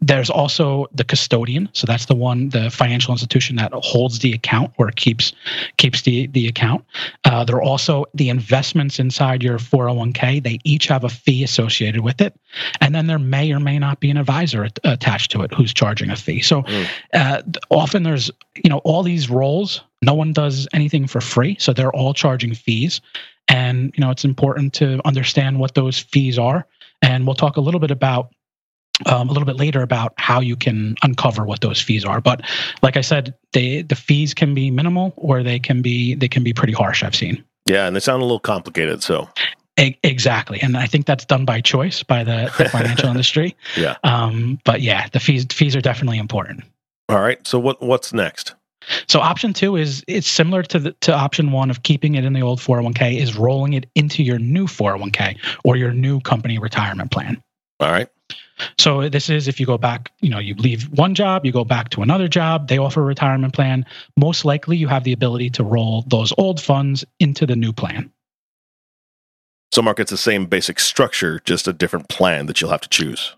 there's 0.00 0.30
also 0.30 0.86
the 0.92 1.04
custodian, 1.04 1.68
so 1.72 1.86
that's 1.86 2.06
the 2.06 2.14
one, 2.14 2.50
the 2.50 2.70
financial 2.70 3.12
institution 3.12 3.56
that 3.56 3.72
holds 3.74 4.18
the 4.20 4.32
account 4.32 4.72
or 4.78 4.90
keeps 4.90 5.32
keeps 5.76 6.02
the 6.02 6.26
the 6.28 6.46
account. 6.46 6.84
Uh, 7.24 7.44
there 7.44 7.56
are 7.56 7.62
also 7.62 8.04
the 8.14 8.28
investments 8.28 8.98
inside 8.98 9.42
your 9.42 9.58
401k. 9.58 10.42
They 10.42 10.58
each 10.64 10.86
have 10.86 11.04
a 11.04 11.08
fee 11.08 11.42
associated 11.42 12.02
with 12.02 12.20
it, 12.20 12.38
and 12.80 12.94
then 12.94 13.06
there 13.06 13.18
may 13.18 13.52
or 13.52 13.60
may 13.60 13.78
not 13.78 14.00
be 14.00 14.10
an 14.10 14.16
advisor 14.16 14.68
attached 14.84 15.30
to 15.32 15.42
it 15.42 15.52
who's 15.52 15.72
charging 15.72 16.10
a 16.10 16.16
fee. 16.16 16.42
So 16.42 16.62
mm. 16.62 16.88
uh, 17.14 17.42
often 17.70 18.02
there's 18.02 18.30
you 18.62 18.70
know 18.70 18.78
all 18.78 19.02
these 19.02 19.30
roles. 19.30 19.82
No 20.00 20.14
one 20.14 20.32
does 20.32 20.68
anything 20.72 21.06
for 21.08 21.20
free, 21.20 21.56
so 21.58 21.72
they're 21.72 21.94
all 21.94 22.14
charging 22.14 22.54
fees, 22.54 23.00
and 23.48 23.92
you 23.96 24.00
know 24.00 24.10
it's 24.10 24.24
important 24.24 24.74
to 24.74 25.00
understand 25.04 25.58
what 25.58 25.74
those 25.74 25.98
fees 25.98 26.38
are. 26.38 26.66
And 27.00 27.26
we'll 27.26 27.36
talk 27.36 27.56
a 27.56 27.60
little 27.60 27.78
bit 27.78 27.92
about 27.92 28.32
um, 29.06 29.28
a 29.28 29.32
little 29.32 29.46
bit 29.46 29.56
later 29.56 29.82
about 29.82 30.12
how 30.16 30.40
you 30.40 30.56
can 30.56 30.96
uncover 31.02 31.44
what 31.44 31.60
those 31.60 31.80
fees 31.80 32.04
are. 32.04 32.20
But 32.20 32.42
like 32.82 32.96
I 32.96 33.00
said, 33.00 33.34
they 33.52 33.82
the 33.82 33.94
fees 33.94 34.34
can 34.34 34.54
be 34.54 34.70
minimal 34.70 35.12
or 35.16 35.42
they 35.42 35.58
can 35.58 35.82
be 35.82 36.14
they 36.14 36.28
can 36.28 36.42
be 36.42 36.52
pretty 36.52 36.72
harsh. 36.72 37.02
I've 37.02 37.16
seen. 37.16 37.44
Yeah, 37.66 37.86
and 37.86 37.94
they 37.94 38.00
sound 38.00 38.22
a 38.22 38.24
little 38.24 38.40
complicated. 38.40 39.02
So 39.02 39.28
exactly, 39.76 40.60
and 40.60 40.76
I 40.76 40.86
think 40.86 41.06
that's 41.06 41.24
done 41.24 41.44
by 41.44 41.60
choice 41.60 42.02
by 42.02 42.24
the, 42.24 42.52
the 42.58 42.68
financial 42.72 43.08
industry. 43.08 43.56
Yeah. 43.76 43.96
Um, 44.04 44.58
but 44.64 44.80
yeah, 44.80 45.08
the 45.12 45.20
fees 45.20 45.46
fees 45.50 45.76
are 45.76 45.80
definitely 45.80 46.18
important. 46.18 46.64
All 47.08 47.20
right. 47.20 47.44
So 47.46 47.58
what 47.58 47.82
what's 47.82 48.12
next? 48.12 48.54
So 49.06 49.20
option 49.20 49.52
two 49.52 49.76
is 49.76 50.02
it's 50.06 50.28
similar 50.28 50.62
to 50.64 50.78
the, 50.78 50.92
to 51.00 51.12
option 51.12 51.52
one 51.52 51.70
of 51.70 51.82
keeping 51.82 52.14
it 52.14 52.24
in 52.24 52.32
the 52.32 52.40
old 52.40 52.58
401k 52.58 53.20
is 53.20 53.36
rolling 53.36 53.74
it 53.74 53.86
into 53.94 54.22
your 54.22 54.38
new 54.38 54.66
401k 54.66 55.36
or 55.64 55.76
your 55.76 55.92
new 55.92 56.20
company 56.20 56.58
retirement 56.58 57.10
plan. 57.10 57.42
All 57.80 57.90
right. 57.90 58.08
So 58.78 59.08
this 59.08 59.30
is 59.30 59.48
if 59.48 59.60
you 59.60 59.66
go 59.66 59.78
back, 59.78 60.12
you 60.20 60.30
know, 60.30 60.38
you 60.38 60.54
leave 60.54 60.88
one 60.90 61.14
job, 61.14 61.44
you 61.44 61.52
go 61.52 61.64
back 61.64 61.90
to 61.90 62.02
another 62.02 62.28
job, 62.28 62.68
they 62.68 62.78
offer 62.78 63.00
a 63.00 63.04
retirement 63.04 63.54
plan. 63.54 63.86
Most 64.16 64.44
likely 64.44 64.76
you 64.76 64.88
have 64.88 65.04
the 65.04 65.12
ability 65.12 65.50
to 65.50 65.64
roll 65.64 66.02
those 66.08 66.32
old 66.38 66.60
funds 66.60 67.04
into 67.20 67.46
the 67.46 67.56
new 67.56 67.72
plan. 67.72 68.10
So 69.72 69.82
Mark, 69.82 70.00
it's 70.00 70.10
the 70.10 70.16
same 70.16 70.46
basic 70.46 70.80
structure, 70.80 71.40
just 71.44 71.68
a 71.68 71.72
different 71.72 72.08
plan 72.08 72.46
that 72.46 72.60
you'll 72.60 72.70
have 72.70 72.80
to 72.80 72.88
choose. 72.88 73.36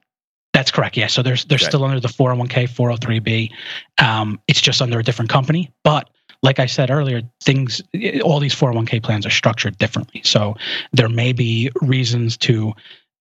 That's 0.53 0.71
correct. 0.71 0.97
Yeah. 0.97 1.07
So 1.07 1.23
there's 1.23 1.45
they're 1.45 1.57
okay. 1.57 1.67
still 1.67 1.85
under 1.85 2.01
the 2.01 2.09
401k, 2.09 2.69
403b. 2.69 3.51
Um, 4.05 4.41
it's 4.49 4.61
just 4.61 4.83
under 4.83 4.99
a 4.99 5.03
different 5.03 5.31
company. 5.31 5.73
But 5.85 6.11
like 6.43 6.59
I 6.59 6.67
said 6.67 6.91
earlier, 6.91 7.23
things 7.43 7.83
all 8.23 8.41
these 8.41 8.55
401k 8.55 9.03
plans 9.03 9.27
are 9.27 9.31
structured 9.31 9.79
differently. 9.79 10.23
So 10.25 10.57
there 10.93 11.09
may 11.09 11.33
be 11.33 11.71
reasons 11.83 12.37
to 12.39 12.73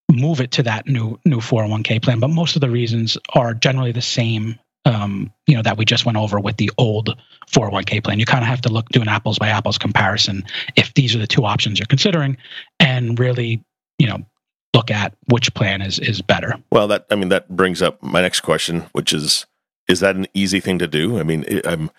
move 0.09 0.41
it 0.41 0.51
to 0.51 0.63
that 0.63 0.87
new 0.87 1.19
new 1.25 1.39
401k 1.39 2.01
plan. 2.01 2.19
But 2.19 2.29
most 2.29 2.55
of 2.55 2.61
the 2.61 2.69
reasons 2.69 3.17
are 3.33 3.53
generally 3.53 3.91
the 3.91 4.01
same. 4.01 4.59
Um, 4.85 5.31
you 5.45 5.55
know 5.55 5.61
that 5.61 5.77
we 5.77 5.85
just 5.85 6.05
went 6.05 6.17
over 6.17 6.39
with 6.39 6.57
the 6.57 6.71
old 6.77 7.15
401k 7.51 8.03
plan. 8.03 8.19
You 8.19 8.25
kind 8.25 8.43
of 8.43 8.47
have 8.47 8.61
to 8.61 8.69
look 8.69 8.87
do 8.89 9.01
an 9.01 9.09
apples 9.09 9.37
by 9.37 9.49
apples 9.49 9.77
comparison 9.77 10.43
if 10.75 10.93
these 10.93 11.15
are 11.15 11.19
the 11.19 11.27
two 11.27 11.45
options 11.45 11.79
you're 11.79 11.85
considering, 11.85 12.37
and 12.79 13.19
really, 13.19 13.63
you 13.97 14.07
know, 14.07 14.25
look 14.73 14.89
at 14.89 15.13
which 15.27 15.53
plan 15.53 15.81
is 15.81 15.99
is 15.99 16.21
better. 16.21 16.55
Well, 16.71 16.87
that 16.87 17.05
I 17.11 17.15
mean 17.15 17.29
that 17.29 17.49
brings 17.49 17.81
up 17.81 18.01
my 18.01 18.21
next 18.21 18.39
question, 18.39 18.85
which 18.93 19.13
is 19.13 19.45
is 19.87 19.99
that 19.99 20.15
an 20.15 20.27
easy 20.33 20.59
thing 20.59 20.79
to 20.79 20.87
do? 20.87 21.19
I 21.19 21.23
mean, 21.23 21.45
I'm 21.65 21.91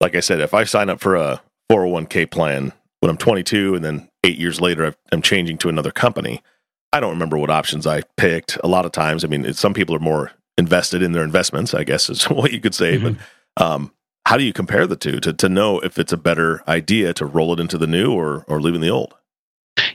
like 0.00 0.14
I 0.14 0.20
said, 0.20 0.40
if 0.40 0.54
I 0.54 0.64
sign 0.64 0.88
up 0.88 1.00
for 1.00 1.16
a 1.16 1.42
401k 1.70 2.30
plan 2.30 2.72
when 3.00 3.10
I'm 3.10 3.16
22 3.16 3.74
and 3.74 3.84
then 3.84 4.08
eight 4.24 4.38
years 4.38 4.60
later 4.60 4.94
I'm 5.12 5.22
changing 5.22 5.58
to 5.58 5.68
another 5.68 5.90
company, 5.90 6.42
I 6.92 7.00
don't 7.00 7.10
remember 7.10 7.36
what 7.38 7.50
options 7.50 7.86
I 7.86 8.02
picked. 8.16 8.58
A 8.64 8.68
lot 8.68 8.86
of 8.86 8.92
times, 8.92 9.24
I 9.24 9.28
mean, 9.28 9.52
some 9.52 9.74
people 9.74 9.94
are 9.94 10.00
more 10.00 10.32
invested 10.56 11.02
in 11.02 11.12
their 11.12 11.24
investments, 11.24 11.74
I 11.74 11.84
guess 11.84 12.08
is 12.10 12.24
what 12.30 12.52
you 12.52 12.60
could 12.60 12.74
say. 12.74 12.96
Mm-hmm. 12.96 13.16
But 13.56 13.64
um, 13.64 13.92
how 14.26 14.36
do 14.36 14.44
you 14.44 14.52
compare 14.52 14.86
the 14.86 14.96
two 14.96 15.20
to 15.20 15.32
to 15.32 15.48
know 15.48 15.80
if 15.80 15.98
it's 15.98 16.12
a 16.12 16.16
better 16.16 16.62
idea 16.68 17.14
to 17.14 17.26
roll 17.26 17.52
it 17.52 17.60
into 17.60 17.78
the 17.78 17.86
new 17.86 18.12
or 18.12 18.44
or 18.46 18.60
leaving 18.60 18.80
the 18.80 18.90
old? 18.90 19.14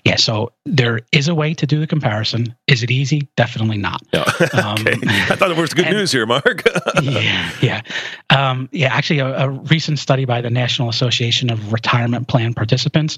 Yeah, 0.06 0.18
so 0.18 0.52
there 0.66 1.00
is 1.14 1.30
a 1.30 1.36
way 1.36 1.54
to 1.54 1.66
do 1.66 1.80
the 1.80 1.88
comparison. 1.88 2.54
Is 2.68 2.84
it 2.84 2.92
easy? 2.92 3.30
Definitely 3.38 3.78
not. 3.78 4.02
No. 4.14 4.26
Um, 4.54 4.74
okay. 4.74 4.94
I 5.04 5.36
thought 5.36 5.52
it 5.52 5.58
was 5.58 5.74
good 5.74 5.86
and, 5.86 5.98
news 5.98 6.12
here, 6.12 6.26
Mark. 6.26 6.64
yeah, 7.02 7.52
yeah, 7.62 7.82
um, 8.30 8.70
yeah. 8.72 8.94
Actually, 8.94 9.20
a, 9.20 9.46
a, 9.46 9.50
recent 9.50 10.00
study 10.00 10.26
by 10.26 10.42
the 10.42 10.50
National 10.50 10.90
Association 10.90 11.52
of 11.52 11.74
Retirement 11.74 12.28
Plan 12.28 12.54
Participants 12.54 13.18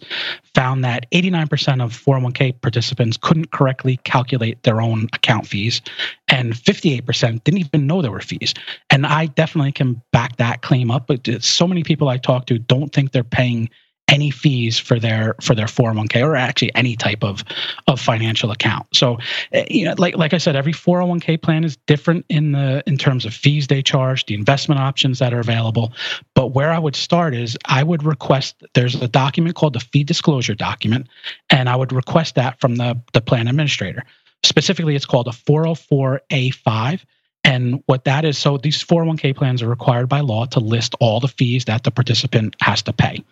found 0.53 0.83
that 0.83 1.11
89% 1.11 1.83
of 1.83 1.91
401k 1.91 2.61
participants 2.61 3.17
couldn't 3.17 3.51
correctly 3.51 3.97
calculate 3.97 4.63
their 4.63 4.81
own 4.81 5.07
account 5.13 5.45
fees, 5.45 5.81
and 6.29 6.53
58% 6.53 7.43
didn't 7.43 7.59
even 7.59 7.85
know 7.85 8.01
there 8.01 8.11
were 8.11 8.21
fees. 8.21 8.53
And 8.89 9.05
I 9.05 9.25
definitely 9.25 9.73
can 9.73 10.01
back 10.11 10.37
that 10.37 10.61
claim 10.61 10.89
up. 10.89 11.07
But 11.07 11.27
so 11.43 11.67
many 11.67 11.83
people 11.83 12.07
I 12.07 12.17
talk 12.17 12.45
to 12.47 12.57
don't 12.57 12.93
think 12.93 13.11
they're 13.11 13.23
paying 13.23 13.69
any 14.07 14.29
fees 14.29 14.77
for 14.77 14.99
their 14.99 15.35
for 15.41 15.55
their 15.55 15.65
401k 15.65 16.23
or 16.23 16.35
actually 16.35 16.73
any 16.75 16.95
type 16.95 17.23
of 17.23 17.43
of 17.87 17.99
financial 17.99 18.51
account. 18.51 18.85
So 18.93 19.17
eh, 19.51 19.65
you 19.69 19.85
know 19.85 19.95
like 19.97 20.15
like 20.15 20.33
I 20.33 20.37
said 20.37 20.55
every 20.55 20.73
401k 20.73 21.41
plan 21.41 21.63
is 21.63 21.77
different 21.87 22.25
in 22.29 22.51
the 22.51 22.83
in 22.85 22.97
terms 22.97 23.25
of 23.25 23.33
fees 23.33 23.67
they 23.67 23.81
charge, 23.81 24.25
the 24.25 24.35
investment 24.35 24.79
options 24.79 25.19
that 25.19 25.33
are 25.33 25.39
available, 25.39 25.93
but 26.35 26.47
where 26.47 26.71
I 26.71 26.79
would 26.79 26.95
start 26.95 27.33
is 27.33 27.57
I 27.65 27.83
would 27.83 28.03
request 28.03 28.63
there's 28.73 28.95
a 28.95 29.07
document 29.07 29.55
called 29.55 29.73
the 29.73 29.79
fee 29.79 30.03
disclosure 30.03 30.55
document 30.55 31.07
and 31.49 31.67
I 31.67 31.75
would 31.75 31.91
request 31.91 32.35
that 32.35 32.59
from 32.59 32.75
the 32.75 32.99
the 33.13 33.21
plan 33.21 33.47
administrator. 33.47 34.03
Specifically 34.43 34.95
it's 34.95 35.05
called 35.05 35.27
a 35.27 35.31
404A5 35.31 37.01
and 37.45 37.83
what 37.85 38.05
that 38.05 38.25
is, 38.25 38.39
so 38.39 38.57
these 38.57 38.83
401k 38.83 39.35
plans 39.35 39.61
are 39.61 39.69
required 39.69 40.09
by 40.09 40.21
law 40.21 40.45
to 40.47 40.59
list 40.59 40.95
all 40.99 41.19
the 41.19 41.27
fees 41.27 41.65
that 41.65 41.83
the 41.83 41.91
participant 41.91 42.55
has 42.59 42.81
to 42.81 42.91
pay. 42.91 43.23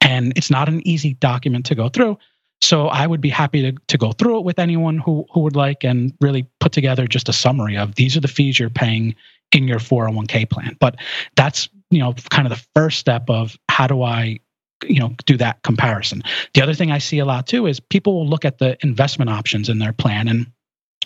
And 0.00 0.32
it's 0.36 0.50
not 0.50 0.68
an 0.68 0.86
easy 0.86 1.14
document 1.14 1.66
to 1.66 1.74
go 1.74 1.88
through. 1.88 2.18
So 2.62 2.88
I 2.88 3.06
would 3.06 3.20
be 3.20 3.30
happy 3.30 3.62
to, 3.62 3.72
to 3.88 3.98
go 3.98 4.12
through 4.12 4.38
it 4.38 4.44
with 4.44 4.58
anyone 4.58 4.98
who, 4.98 5.26
who 5.32 5.40
would 5.40 5.56
like 5.56 5.82
and 5.82 6.12
really 6.20 6.46
put 6.60 6.72
together 6.72 7.06
just 7.06 7.28
a 7.28 7.32
summary 7.32 7.76
of 7.76 7.94
these 7.94 8.16
are 8.16 8.20
the 8.20 8.28
fees 8.28 8.58
you're 8.58 8.68
paying 8.68 9.14
in 9.52 9.66
your 9.66 9.78
401k 9.78 10.48
plan. 10.50 10.76
But 10.78 10.96
that's, 11.36 11.68
you 11.90 12.00
know, 12.00 12.14
kind 12.30 12.46
of 12.46 12.56
the 12.56 12.66
first 12.74 12.98
step 12.98 13.30
of 13.30 13.56
how 13.68 13.86
do 13.86 14.02
I 14.02 14.40
you 14.84 14.98
know 14.98 15.14
do 15.26 15.36
that 15.36 15.62
comparison 15.62 16.22
the 16.54 16.62
other 16.62 16.72
thing 16.72 16.90
i 16.90 16.96
see 16.96 17.18
a 17.18 17.24
lot 17.26 17.46
too 17.46 17.66
is 17.66 17.80
people 17.80 18.14
will 18.14 18.26
look 18.26 18.46
at 18.46 18.56
the 18.56 18.78
investment 18.82 19.30
options 19.30 19.68
in 19.68 19.78
their 19.78 19.92
plan 19.92 20.26
and 20.26 20.50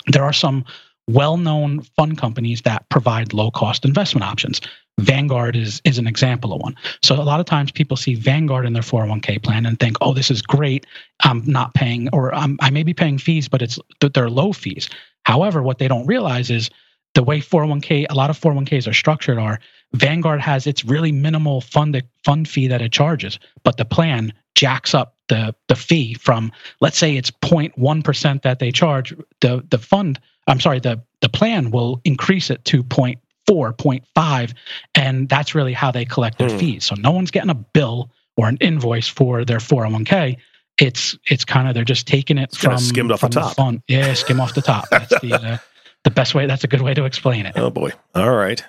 there 0.06 0.22
are 0.22 0.32
some 0.32 0.64
well-known 1.08 1.82
fund 1.96 2.18
companies 2.18 2.62
that 2.62 2.88
provide 2.88 3.32
low-cost 3.32 3.84
investment 3.84 4.24
options. 4.24 4.60
Vanguard 5.00 5.56
is 5.56 5.82
is 5.84 5.98
an 5.98 6.06
example 6.06 6.52
of 6.52 6.60
one. 6.62 6.76
So 7.02 7.16
a 7.16 7.22
lot 7.22 7.40
of 7.40 7.46
times 7.46 7.72
people 7.72 7.96
see 7.96 8.14
Vanguard 8.14 8.64
in 8.64 8.72
their 8.72 8.82
401k 8.82 9.42
plan 9.42 9.66
and 9.66 9.78
think, 9.78 9.96
"Oh, 10.00 10.14
this 10.14 10.30
is 10.30 10.40
great. 10.40 10.86
I'm 11.24 11.42
not 11.44 11.74
paying 11.74 12.08
or 12.12 12.34
I'm, 12.34 12.56
I 12.60 12.70
may 12.70 12.84
be 12.84 12.94
paying 12.94 13.18
fees, 13.18 13.48
but 13.48 13.60
it's 13.60 13.78
they're 14.00 14.30
low 14.30 14.52
fees." 14.52 14.88
However, 15.24 15.62
what 15.62 15.78
they 15.78 15.88
don't 15.88 16.06
realize 16.06 16.50
is 16.50 16.70
the 17.14 17.24
way 17.24 17.40
401k 17.40 18.06
a 18.08 18.14
lot 18.14 18.30
of 18.30 18.38
401ks 18.38 18.86
are 18.88 18.92
structured 18.92 19.38
are 19.38 19.58
Vanguard 19.94 20.40
has 20.40 20.66
its 20.66 20.84
really 20.84 21.12
minimal 21.12 21.60
fund 21.60 22.00
fund 22.24 22.48
fee 22.48 22.68
that 22.68 22.82
it 22.82 22.92
charges, 22.92 23.38
but 23.62 23.76
the 23.76 23.84
plan 23.84 24.32
jacks 24.54 24.94
up 24.94 25.16
the 25.28 25.54
the 25.68 25.76
fee 25.76 26.14
from 26.14 26.52
let's 26.80 26.98
say 26.98 27.16
it's 27.16 27.30
0.1% 27.30 28.42
that 28.42 28.58
they 28.58 28.70
charge 28.70 29.14
the 29.40 29.64
the 29.70 29.78
fund 29.78 30.20
I'm 30.46 30.60
sorry, 30.60 30.80
the 30.80 31.02
the 31.20 31.28
plan 31.28 31.70
will 31.70 32.00
increase 32.04 32.50
it 32.50 32.64
to 32.66 32.84
0.4, 32.84 33.16
0.5, 33.48 34.54
and 34.94 35.28
that's 35.28 35.54
really 35.54 35.72
how 35.72 35.90
they 35.90 36.04
collect 36.04 36.38
their 36.38 36.50
mm. 36.50 36.58
fees. 36.58 36.84
So 36.84 36.94
no 36.96 37.10
one's 37.10 37.30
getting 37.30 37.50
a 37.50 37.54
bill 37.54 38.10
or 38.36 38.48
an 38.48 38.58
invoice 38.60 39.08
for 39.08 39.44
their 39.44 39.58
401k. 39.58 40.36
It's 40.78 41.16
it's 41.26 41.44
kind 41.44 41.68
of 41.68 41.74
they're 41.74 41.84
just 41.84 42.06
taking 42.06 42.36
it 42.36 42.54
from 42.54 42.78
skimmed 42.78 43.12
off 43.12 43.20
from 43.20 43.30
the 43.30 43.40
top. 43.40 43.50
The 43.50 43.54
fund. 43.54 43.82
Yeah, 43.88 44.12
skim 44.14 44.40
off 44.40 44.54
the 44.54 44.62
top. 44.62 44.88
That's 44.90 45.20
the 45.20 45.34
uh, 45.34 45.58
the 46.02 46.10
best 46.10 46.34
way. 46.34 46.46
That's 46.46 46.64
a 46.64 46.68
good 46.68 46.82
way 46.82 46.94
to 46.94 47.04
explain 47.04 47.46
it. 47.46 47.52
Oh 47.56 47.70
boy! 47.70 47.92
All 48.14 48.34
right. 48.34 48.62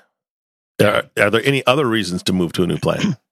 Are, 0.82 1.03
are 1.17 1.29
there 1.29 1.41
any 1.44 1.65
other 1.65 1.86
reasons 1.88 2.22
to 2.24 2.34
move 2.34 2.53
to 2.53 2.63
a 2.63 2.67
new 2.67 2.77
plan? 2.77 3.17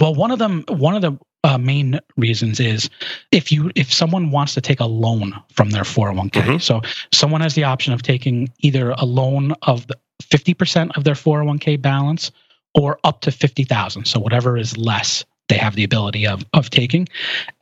Well, 0.00 0.14
one 0.14 0.30
of 0.30 0.38
them, 0.38 0.64
one 0.68 0.94
of 0.94 1.02
the 1.02 1.18
uh, 1.44 1.58
main 1.58 2.00
reasons 2.16 2.58
is 2.58 2.90
if 3.30 3.52
you 3.52 3.70
if 3.76 3.92
someone 3.92 4.30
wants 4.30 4.54
to 4.54 4.60
take 4.60 4.80
a 4.80 4.86
loan 4.86 5.34
from 5.52 5.70
their 5.70 5.84
401k. 5.84 6.30
Mm-hmm. 6.30 6.58
So 6.58 6.82
someone 7.12 7.40
has 7.40 7.54
the 7.54 7.64
option 7.64 7.92
of 7.92 8.02
taking 8.02 8.52
either 8.60 8.90
a 8.90 9.04
loan 9.04 9.52
of 9.62 9.86
50% 10.22 10.96
of 10.96 11.04
their 11.04 11.14
401k 11.14 11.80
balance 11.80 12.32
or 12.74 12.98
up 13.04 13.20
to 13.22 13.30
50,000. 13.30 14.06
So 14.06 14.18
whatever 14.18 14.56
is 14.56 14.76
less 14.76 15.24
they 15.48 15.56
have 15.56 15.76
the 15.76 15.84
ability 15.84 16.26
of 16.26 16.44
of 16.52 16.70
taking, 16.70 17.08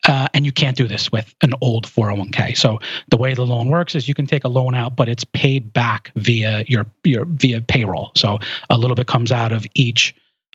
uh, 0.09 0.29
and 0.33 0.47
you 0.47 0.53
can't 0.53 0.77
do 0.77 0.89
this 0.89 1.13
with 1.13 1.35
an 1.43 1.53
old 1.61 1.87
401k. 1.87 2.57
So 2.57 2.81
the 3.09 3.19
way 3.19 3.35
the 3.35 3.45
loan 3.45 3.69
works 3.69 3.95
is 3.95 4.09
you 4.09 4.15
can 4.15 4.27
take 4.27 4.45
a 4.45 4.49
loan 4.49 4.75
out, 4.75 4.97
but 4.97 5.09
it's 5.09 5.25
paid 5.25 5.73
back 5.73 6.11
via 6.17 6.65
your 6.67 6.87
your 7.05 7.27
via 7.27 7.61
payroll. 7.61 8.13
So 8.17 8.39
a 8.71 8.79
little 8.79 8.95
bit 8.95 9.07
comes 9.07 9.31
out 9.31 9.53
of 9.53 9.67
each 9.75 10.15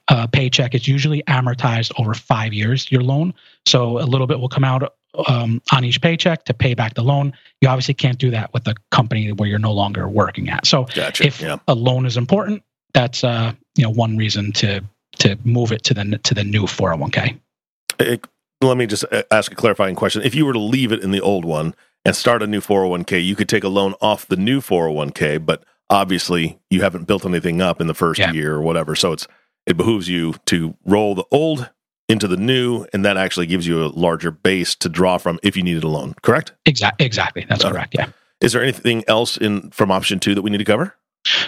uh, 0.09 0.27
paycheck. 0.27 0.73
It's 0.75 0.87
usually 0.87 1.23
amortized 1.23 1.91
over 1.99 2.13
five 2.13 2.53
years, 2.53 2.91
your 2.91 3.01
loan. 3.01 3.33
So 3.65 3.99
a 3.99 4.05
little 4.05 4.27
bit 4.27 4.39
will 4.39 4.49
come 4.49 4.63
out 4.63 4.93
um, 5.27 5.61
on 5.71 5.83
each 5.83 6.01
paycheck 6.01 6.45
to 6.45 6.53
pay 6.53 6.73
back 6.73 6.95
the 6.95 7.03
loan. 7.03 7.33
You 7.61 7.69
obviously 7.69 7.93
can't 7.93 8.17
do 8.17 8.31
that 8.31 8.53
with 8.53 8.67
a 8.67 8.75
company 8.91 9.31
where 9.31 9.47
you're 9.47 9.59
no 9.59 9.73
longer 9.73 10.07
working 10.07 10.49
at. 10.49 10.65
So 10.65 10.85
gotcha. 10.95 11.25
if 11.25 11.41
yeah. 11.41 11.57
a 11.67 11.75
loan 11.75 12.05
is 12.05 12.17
important, 12.17 12.63
that's 12.93 13.23
uh, 13.23 13.53
you 13.75 13.83
know 13.83 13.91
one 13.91 14.17
reason 14.17 14.51
to 14.53 14.81
to 15.19 15.37
move 15.43 15.71
it 15.71 15.83
to 15.83 15.93
the 15.93 16.19
to 16.23 16.33
the 16.33 16.43
new 16.43 16.63
401k. 16.63 17.39
It, 17.99 18.25
let 18.61 18.77
me 18.77 18.87
just 18.87 19.05
uh, 19.11 19.23
ask 19.31 19.51
a 19.51 19.55
clarifying 19.55 19.95
question. 19.95 20.21
If 20.21 20.35
you 20.35 20.45
were 20.45 20.53
to 20.53 20.59
leave 20.59 20.91
it 20.91 21.01
in 21.03 21.11
the 21.11 21.21
old 21.21 21.45
one 21.45 21.75
and 22.05 22.15
start 22.15 22.41
a 22.41 22.47
new 22.47 22.61
401k, 22.61 23.23
you 23.23 23.35
could 23.35 23.49
take 23.49 23.63
a 23.63 23.69
loan 23.69 23.93
off 24.01 24.27
the 24.27 24.35
new 24.35 24.61
401k, 24.61 25.45
but 25.45 25.63
obviously 25.89 26.59
you 26.69 26.81
haven't 26.81 27.05
built 27.05 27.25
anything 27.25 27.61
up 27.61 27.81
in 27.81 27.87
the 27.87 27.93
first 27.93 28.19
yeah. 28.19 28.31
year 28.31 28.55
or 28.55 28.61
whatever. 28.61 28.95
So 28.95 29.13
it's 29.13 29.27
it 29.69 29.77
behooves 29.77 30.09
you 30.09 30.33
to 30.47 30.75
roll 30.85 31.15
the 31.15 31.25
old 31.31 31.69
into 32.09 32.27
the 32.27 32.37
new, 32.37 32.85
and 32.91 33.05
that 33.05 33.17
actually 33.17 33.45
gives 33.45 33.67
you 33.67 33.85
a 33.85 33.87
larger 33.87 34.31
base 34.31 34.75
to 34.75 34.89
draw 34.89 35.17
from 35.19 35.39
if 35.43 35.55
you 35.55 35.61
needed 35.61 35.83
a 35.83 35.87
loan. 35.87 36.15
Correct? 36.23 36.53
Exactly. 36.65 37.05
Exactly. 37.05 37.45
That's 37.47 37.63
correct. 37.63 37.93
Yeah. 37.97 38.07
Is 38.41 38.53
there 38.53 38.63
anything 38.63 39.03
else 39.07 39.37
in 39.37 39.69
from 39.69 39.91
option 39.91 40.19
two 40.19 40.33
that 40.33 40.41
we 40.41 40.49
need 40.49 40.57
to 40.57 40.65
cover? 40.65 40.95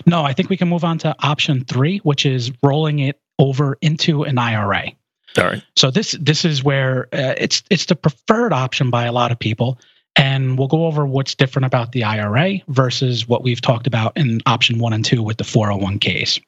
No, 0.06 0.24
I 0.24 0.34
think 0.34 0.50
we 0.50 0.58
can 0.58 0.70
move 0.70 0.84
on 0.84 1.00
to 1.00 1.16
option 1.20 1.66
three, 1.66 1.98
which 2.00 2.26
is 2.26 2.52
rolling 2.62 3.00
it 3.00 3.20
over 3.40 3.78
into 3.82 4.24
an 4.24 4.38
IRA. 4.38 4.92
All 5.38 5.46
right. 5.46 5.64
So 5.76 5.90
this 5.90 6.12
this 6.20 6.46
is 6.46 6.64
where 6.64 7.08
uh, 7.14 7.34
it's 7.38 7.64
it's 7.70 7.86
the 7.86 7.96
preferred 7.96 8.54
option 8.54 8.90
by 8.90 9.06
a 9.06 9.12
lot 9.12 9.32
of 9.32 9.40
people, 9.40 9.80
and 10.16 10.60
we'll 10.60 10.68
go 10.68 10.86
over 10.86 11.06
what's 11.06 11.34
different 11.34 11.66
about 11.66 11.94
the 11.94 12.04
IRA 12.04 12.60
versus 12.68 13.28
what 13.28 13.42
we've 13.42 13.62
talked 13.62 13.88
about 13.88 14.16
in 14.18 14.42
option 14.46 14.78
one 14.78 14.94
and 14.94 15.06
two 15.06 15.24
with 15.24 15.38
the 15.38 15.46
401ks. 15.46 16.42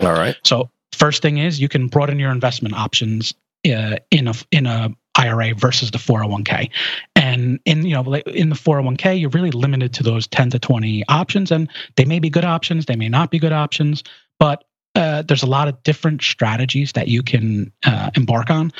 All 0.00 0.12
right. 0.12 0.36
So 0.44 0.70
First 0.96 1.22
thing 1.22 1.38
is 1.38 1.60
you 1.60 1.68
can 1.68 1.88
broaden 1.88 2.18
your 2.18 2.32
investment 2.32 2.74
options 2.74 3.34
uh, 3.66 3.96
in 4.10 4.28
a 4.28 4.34
in 4.50 4.66
a 4.66 4.90
IRA 5.14 5.54
versus 5.54 5.90
the 5.90 5.98
401k. 5.98 6.70
And 7.14 7.58
in 7.64 7.84
you 7.84 7.94
know 7.94 8.14
in 8.14 8.48
the 8.48 8.54
401k, 8.54 9.20
you're 9.20 9.30
really 9.30 9.50
limited 9.50 9.92
to 9.94 10.02
those 10.02 10.26
10 10.26 10.50
to 10.50 10.58
20 10.58 11.04
options, 11.08 11.50
and 11.50 11.70
they 11.96 12.04
may 12.04 12.18
be 12.18 12.30
good 12.30 12.44
options, 12.44 12.86
they 12.86 12.96
may 12.96 13.08
not 13.08 13.30
be 13.30 13.38
good 13.38 13.52
options, 13.52 14.04
but 14.38 14.64
uh, 14.94 15.22
there's 15.22 15.42
a 15.42 15.46
lot 15.46 15.68
of 15.68 15.82
different 15.82 16.22
strategies 16.22 16.92
that 16.92 17.08
you 17.08 17.22
can 17.22 17.70
uh, 17.84 18.10
embark 18.14 18.50
on 18.50 18.72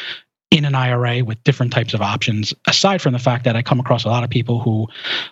in 0.51 0.65
an 0.65 0.75
IRA 0.75 1.23
with 1.23 1.43
different 1.45 1.73
types 1.73 1.93
of 1.93 2.01
options. 2.01 2.55
Aside 2.67 3.03
from 3.03 3.13
the 3.13 3.19
fact 3.19 3.45
that 3.45 3.57
I 3.57 3.63
come 3.63 3.81
across 3.81 4.05
a 4.05 4.09
lot 4.09 4.25
of 4.25 4.31
people 4.31 4.59
who 4.59 4.89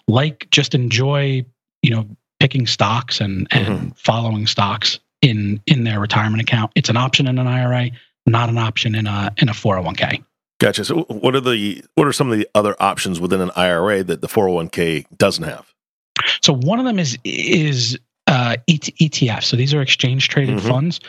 like 0.06 0.48
just 0.50 0.74
enjoy 0.74 1.46
you 1.82 1.90
know 1.90 2.06
picking 2.40 2.66
stocks 2.66 3.20
and 3.20 3.46
and 3.50 3.66
mm-hmm. 3.66 3.88
following 3.96 4.46
stocks 4.46 4.98
in 5.24 5.60
in 5.66 5.84
their 5.84 5.98
retirement 5.98 6.42
account. 6.42 6.70
It's 6.76 6.90
an 6.90 6.96
option 6.96 7.26
in 7.26 7.38
an 7.38 7.46
IRA, 7.46 7.90
not 8.26 8.48
an 8.50 8.58
option 8.58 8.94
in 8.94 9.06
a 9.06 9.32
in 9.38 9.48
a 9.48 9.52
401k. 9.52 10.22
Gotcha. 10.60 10.84
So 10.84 11.02
what 11.08 11.34
are 11.34 11.40
the 11.40 11.82
what 11.94 12.06
are 12.06 12.12
some 12.12 12.30
of 12.30 12.38
the 12.38 12.46
other 12.54 12.76
options 12.78 13.18
within 13.18 13.40
an 13.40 13.50
IRA 13.56 14.04
that 14.04 14.20
the 14.20 14.28
401k 14.28 15.06
doesn't 15.16 15.44
have? 15.44 15.66
So 16.42 16.52
one 16.52 16.78
of 16.78 16.84
them 16.84 16.98
is 16.98 17.18
is 17.24 17.98
uh, 18.26 18.56
ETF. 18.68 19.44
So 19.44 19.56
these 19.56 19.74
are 19.74 19.80
exchange 19.80 20.28
traded 20.28 20.58
mm-hmm. 20.58 20.68
funds 20.68 21.00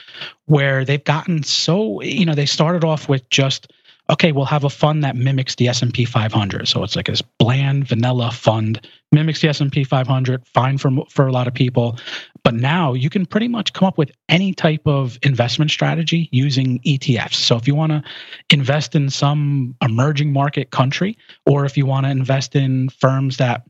where 0.46 0.86
they've 0.86 1.04
gotten 1.04 1.44
so 1.44 2.02
you 2.02 2.26
know 2.26 2.36
they 2.36 2.46
started 2.46 2.84
off 2.84 3.10
with 3.10 3.30
just 3.30 3.72
okay, 4.10 4.32
we'll 4.32 4.46
have 4.46 4.64
a 4.64 4.70
fund 4.70 5.04
that 5.04 5.16
mimics 5.16 5.56
the 5.56 5.68
S&P 5.68 6.06
500. 6.06 6.68
So 6.68 6.84
it's 6.84 6.96
like 6.96 7.08
this 7.08 7.22
bland 7.22 7.88
vanilla 7.88 8.32
fund, 8.32 8.88
mimics 9.12 9.42
the 9.42 9.50
S&P 9.50 9.84
500, 9.84 10.46
fine 10.48 10.78
for 10.78 10.92
for 11.10 11.28
a 11.28 11.32
lot 11.32 11.48
of 11.48 11.54
people. 11.54 11.98
But 12.44 12.54
now 12.54 12.94
you 12.94 13.10
can 13.10 13.26
pretty 13.26 13.48
much 13.48 13.74
come 13.74 13.88
up 13.88 13.98
with 13.98 14.12
any 14.30 14.54
type 14.54 14.86
of 14.86 15.18
investment 15.24 15.72
strategy 15.72 16.30
using 16.32 16.80
ETFs. 16.82 17.34
So 17.34 17.56
if 17.56 17.68
you 17.68 17.74
want 17.74 17.92
to 17.92 18.04
invest 18.52 18.96
in 18.96 19.10
some 19.10 19.76
emerging 19.82 20.32
market 20.32 20.70
country 20.70 21.18
or 21.46 21.66
if 21.66 21.76
you 21.76 21.86
want 21.86 22.06
to 22.06 22.12
invest 22.12 22.56
in 22.56 22.90
firms 22.90 23.38
that 23.38 23.64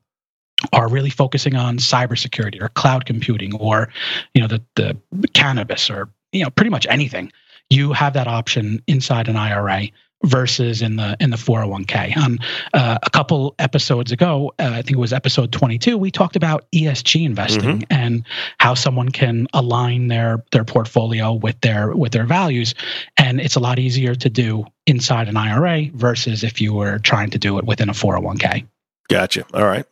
are 0.73 0.89
really 0.89 1.09
focusing 1.09 1.55
on 1.55 1.77
cybersecurity 1.77 2.61
or 2.61 2.69
cloud 2.69 3.05
computing 3.05 3.55
or 3.55 3.89
you 4.33 4.41
know 4.41 4.47
the 4.47 4.61
the 4.75 5.27
cannabis 5.29 5.89
or 5.89 6.09
you 6.31 6.43
know 6.43 6.49
pretty 6.49 6.69
much 6.69 6.87
anything 6.89 7.31
you 7.69 7.93
have 7.93 8.13
that 8.13 8.27
option 8.27 8.81
inside 8.87 9.27
an 9.27 9.35
IRA 9.35 9.87
versus 10.23 10.81
in 10.81 10.95
the 10.95 11.17
in 11.19 11.29
the 11.29 11.37
401k. 11.37 12.17
On 12.17 12.39
uh, 12.73 12.97
a 13.01 13.09
couple 13.09 13.55
episodes 13.59 14.11
ago, 14.11 14.53
uh, 14.59 14.63
I 14.63 14.81
think 14.81 14.91
it 14.91 14.97
was 14.97 15.13
episode 15.13 15.51
22, 15.51 15.97
we 15.97 16.11
talked 16.11 16.35
about 16.35 16.65
ESG 16.71 17.25
investing 17.25 17.79
mm-hmm. 17.79 17.93
and 17.93 18.25
how 18.59 18.73
someone 18.73 19.09
can 19.09 19.47
align 19.53 20.07
their 20.07 20.43
their 20.51 20.63
portfolio 20.63 21.33
with 21.33 21.59
their 21.61 21.95
with 21.95 22.11
their 22.11 22.25
values, 22.25 22.75
and 23.17 23.39
it's 23.39 23.55
a 23.55 23.59
lot 23.59 23.79
easier 23.79 24.15
to 24.15 24.29
do 24.29 24.65
inside 24.85 25.27
an 25.27 25.37
IRA 25.37 25.89
versus 25.93 26.43
if 26.43 26.61
you 26.61 26.73
were 26.73 26.99
trying 26.99 27.31
to 27.31 27.39
do 27.39 27.57
it 27.57 27.65
within 27.65 27.89
a 27.89 27.93
401k. 27.93 28.65
Gotcha. 29.07 29.45
All 29.53 29.65
right. 29.65 29.85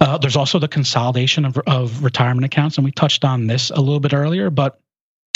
Uh, 0.00 0.18
there's 0.18 0.36
also 0.36 0.58
the 0.58 0.68
consolidation 0.68 1.44
of, 1.44 1.58
of 1.66 2.04
retirement 2.04 2.44
accounts, 2.44 2.76
and 2.76 2.84
we 2.84 2.92
touched 2.92 3.24
on 3.24 3.46
this 3.46 3.70
a 3.70 3.80
little 3.80 4.00
bit 4.00 4.12
earlier, 4.12 4.50
but 4.50 4.78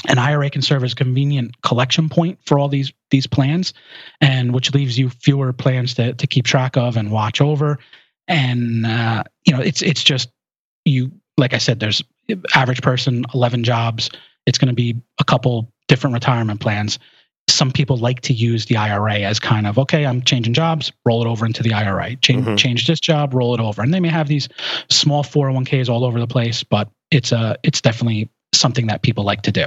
an 0.08 0.18
IRA 0.18 0.50
can 0.50 0.62
serve 0.62 0.84
as 0.84 0.92
a 0.92 0.96
convenient 0.96 1.60
collection 1.62 2.08
point 2.08 2.38
for 2.44 2.58
all 2.58 2.68
these 2.68 2.92
these 3.10 3.26
plans, 3.26 3.72
and 4.20 4.52
which 4.52 4.74
leaves 4.74 4.98
you 4.98 5.10
fewer 5.10 5.52
plans 5.52 5.94
to 5.94 6.14
to 6.14 6.26
keep 6.26 6.44
track 6.44 6.76
of 6.76 6.96
and 6.96 7.10
watch 7.10 7.40
over. 7.40 7.78
And 8.28 8.86
uh, 8.86 9.24
you 9.44 9.52
know, 9.52 9.60
it's 9.60 9.82
it's 9.82 10.02
just 10.02 10.30
you. 10.84 11.12
Like 11.38 11.52
I 11.52 11.58
said, 11.58 11.80
there's 11.80 12.02
average 12.54 12.82
person, 12.82 13.24
eleven 13.34 13.62
jobs. 13.62 14.10
It's 14.46 14.58
going 14.58 14.68
to 14.68 14.74
be 14.74 14.96
a 15.20 15.24
couple 15.24 15.72
different 15.88 16.14
retirement 16.14 16.60
plans. 16.60 16.98
Some 17.48 17.70
people 17.70 17.96
like 17.96 18.20
to 18.22 18.32
use 18.32 18.66
the 18.66 18.76
IRA 18.76 19.20
as 19.20 19.38
kind 19.38 19.66
of 19.66 19.78
okay, 19.78 20.06
I'm 20.06 20.22
changing 20.22 20.54
jobs, 20.54 20.92
roll 21.04 21.22
it 21.22 21.28
over 21.28 21.46
into 21.46 21.62
the 21.62 21.72
IRA. 21.72 22.16
Change 22.16 22.44
mm-hmm. 22.44 22.56
change 22.56 22.86
this 22.86 23.00
job, 23.00 23.34
roll 23.34 23.54
it 23.54 23.60
over, 23.60 23.82
and 23.82 23.94
they 23.94 24.00
may 24.00 24.08
have 24.08 24.28
these 24.28 24.48
small 24.90 25.22
401ks 25.22 25.88
all 25.88 26.04
over 26.04 26.18
the 26.18 26.26
place, 26.26 26.64
but 26.64 26.88
it's 27.10 27.32
a 27.32 27.56
it's 27.62 27.80
definitely 27.80 28.30
something 28.52 28.86
that 28.88 29.02
people 29.02 29.24
like 29.24 29.42
to 29.42 29.52
do. 29.52 29.66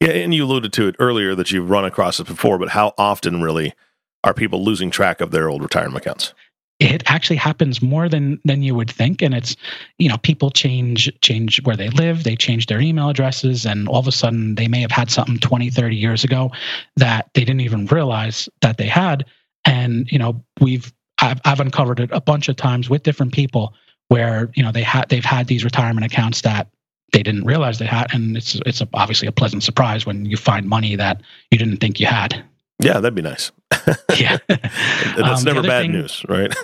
Yeah, 0.00 0.10
and 0.10 0.32
you 0.32 0.44
alluded 0.44 0.72
to 0.74 0.88
it 0.88 0.96
earlier 0.98 1.34
that 1.34 1.50
you've 1.50 1.70
run 1.70 1.84
across 1.84 2.20
it 2.20 2.26
before, 2.26 2.58
but 2.58 2.70
how 2.70 2.94
often 2.96 3.42
really 3.42 3.74
are 4.22 4.34
people 4.34 4.64
losing 4.64 4.90
track 4.90 5.20
of 5.20 5.30
their 5.30 5.48
old 5.48 5.62
retirement 5.62 5.96
accounts? 5.96 6.34
It 6.78 7.02
actually 7.06 7.36
happens 7.36 7.82
more 7.82 8.08
than 8.08 8.40
than 8.44 8.62
you 8.62 8.76
would 8.76 8.90
think, 8.90 9.20
and 9.20 9.34
it's 9.34 9.56
you 9.98 10.08
know 10.08 10.16
people 10.18 10.52
change 10.52 11.10
change 11.20 11.60
where 11.64 11.76
they 11.76 11.88
live, 11.88 12.22
they 12.22 12.36
change 12.36 12.66
their 12.66 12.80
email 12.80 13.08
addresses, 13.08 13.66
and 13.66 13.88
all 13.88 13.98
of 13.98 14.06
a 14.06 14.12
sudden 14.12 14.54
they 14.54 14.68
may 14.68 14.80
have 14.80 14.92
had 14.92 15.10
something 15.10 15.38
20, 15.38 15.70
30 15.70 15.96
years 15.96 16.22
ago 16.22 16.52
that 16.96 17.30
they 17.34 17.40
didn't 17.40 17.62
even 17.62 17.86
realize 17.86 18.48
that 18.60 18.76
they 18.76 18.86
had, 18.86 19.24
and 19.64 20.10
you 20.12 20.20
know 20.20 20.44
we've 20.60 20.92
I've, 21.20 21.40
I've 21.44 21.58
uncovered 21.58 21.98
it 21.98 22.10
a 22.12 22.20
bunch 22.20 22.48
of 22.48 22.54
times 22.54 22.88
with 22.88 23.02
different 23.02 23.32
people 23.32 23.74
where 24.06 24.50
you 24.54 24.62
know 24.62 24.70
they 24.70 24.84
had 24.84 25.08
they've 25.08 25.24
had 25.24 25.48
these 25.48 25.64
retirement 25.64 26.06
accounts 26.06 26.42
that 26.42 26.68
they 27.12 27.22
didn't 27.22 27.44
realize 27.44 27.78
they 27.78 27.86
had, 27.86 28.12
and 28.12 28.36
it's 28.36 28.60
it's 28.66 28.80
a, 28.80 28.88
obviously 28.94 29.28
a 29.28 29.32
pleasant 29.32 29.62
surprise 29.62 30.04
when 30.04 30.24
you 30.24 30.36
find 30.36 30.68
money 30.68 30.96
that 30.96 31.22
you 31.50 31.58
didn't 31.58 31.78
think 31.78 32.00
you 32.00 32.06
had. 32.06 32.44
Yeah, 32.80 32.94
that'd 32.94 33.14
be 33.14 33.22
nice. 33.22 33.50
yeah, 34.16 34.38
that's 34.48 35.40
um, 35.40 35.44
never 35.44 35.62
bad 35.62 35.82
thing, 35.82 35.92
news, 35.92 36.24
right? 36.28 36.54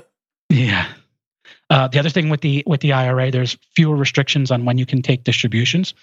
yeah. 0.48 0.88
Uh, 1.70 1.88
the 1.88 1.98
other 1.98 2.10
thing 2.10 2.28
with 2.28 2.42
the 2.42 2.62
with 2.66 2.80
the 2.80 2.92
IRA, 2.92 3.30
there's 3.30 3.56
fewer 3.74 3.96
restrictions 3.96 4.50
on 4.50 4.64
when 4.64 4.76
you 4.76 4.84
can 4.84 5.00
take 5.00 5.24
distributions. 5.24 5.94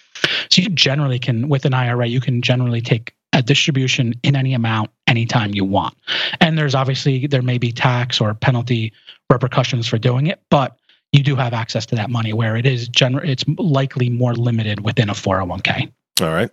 So 0.49 0.61
you 0.61 0.69
generally 0.69 1.19
can, 1.19 1.47
with 1.47 1.65
an 1.65 1.75
IRA, 1.75 2.07
you 2.07 2.19
can 2.19 2.41
generally 2.41 2.81
take 2.81 3.13
a 3.33 3.43
distribution 3.43 4.15
in 4.23 4.35
any 4.35 4.55
amount 4.55 4.89
anytime 5.05 5.53
you 5.53 5.63
want. 5.63 5.95
And 6.41 6.57
there's 6.57 6.73
obviously 6.73 7.27
there 7.27 7.43
may 7.43 7.59
be 7.59 7.71
tax 7.71 8.19
or 8.19 8.33
penalty 8.33 8.93
repercussions 9.29 9.87
for 9.87 9.99
doing 9.99 10.25
it, 10.25 10.41
but 10.49 10.78
you 11.11 11.23
do 11.23 11.35
have 11.35 11.53
access 11.53 11.85
to 11.87 11.95
that 11.95 12.09
money 12.09 12.33
where 12.33 12.55
it 12.55 12.65
is 12.65 12.89
gener- 12.89 13.27
it's 13.27 13.43
likely 13.57 14.09
more 14.09 14.33
limited 14.33 14.81
within 14.81 15.09
a 15.09 15.13
401k. 15.13 15.91
All 16.21 16.33
right. 16.33 16.49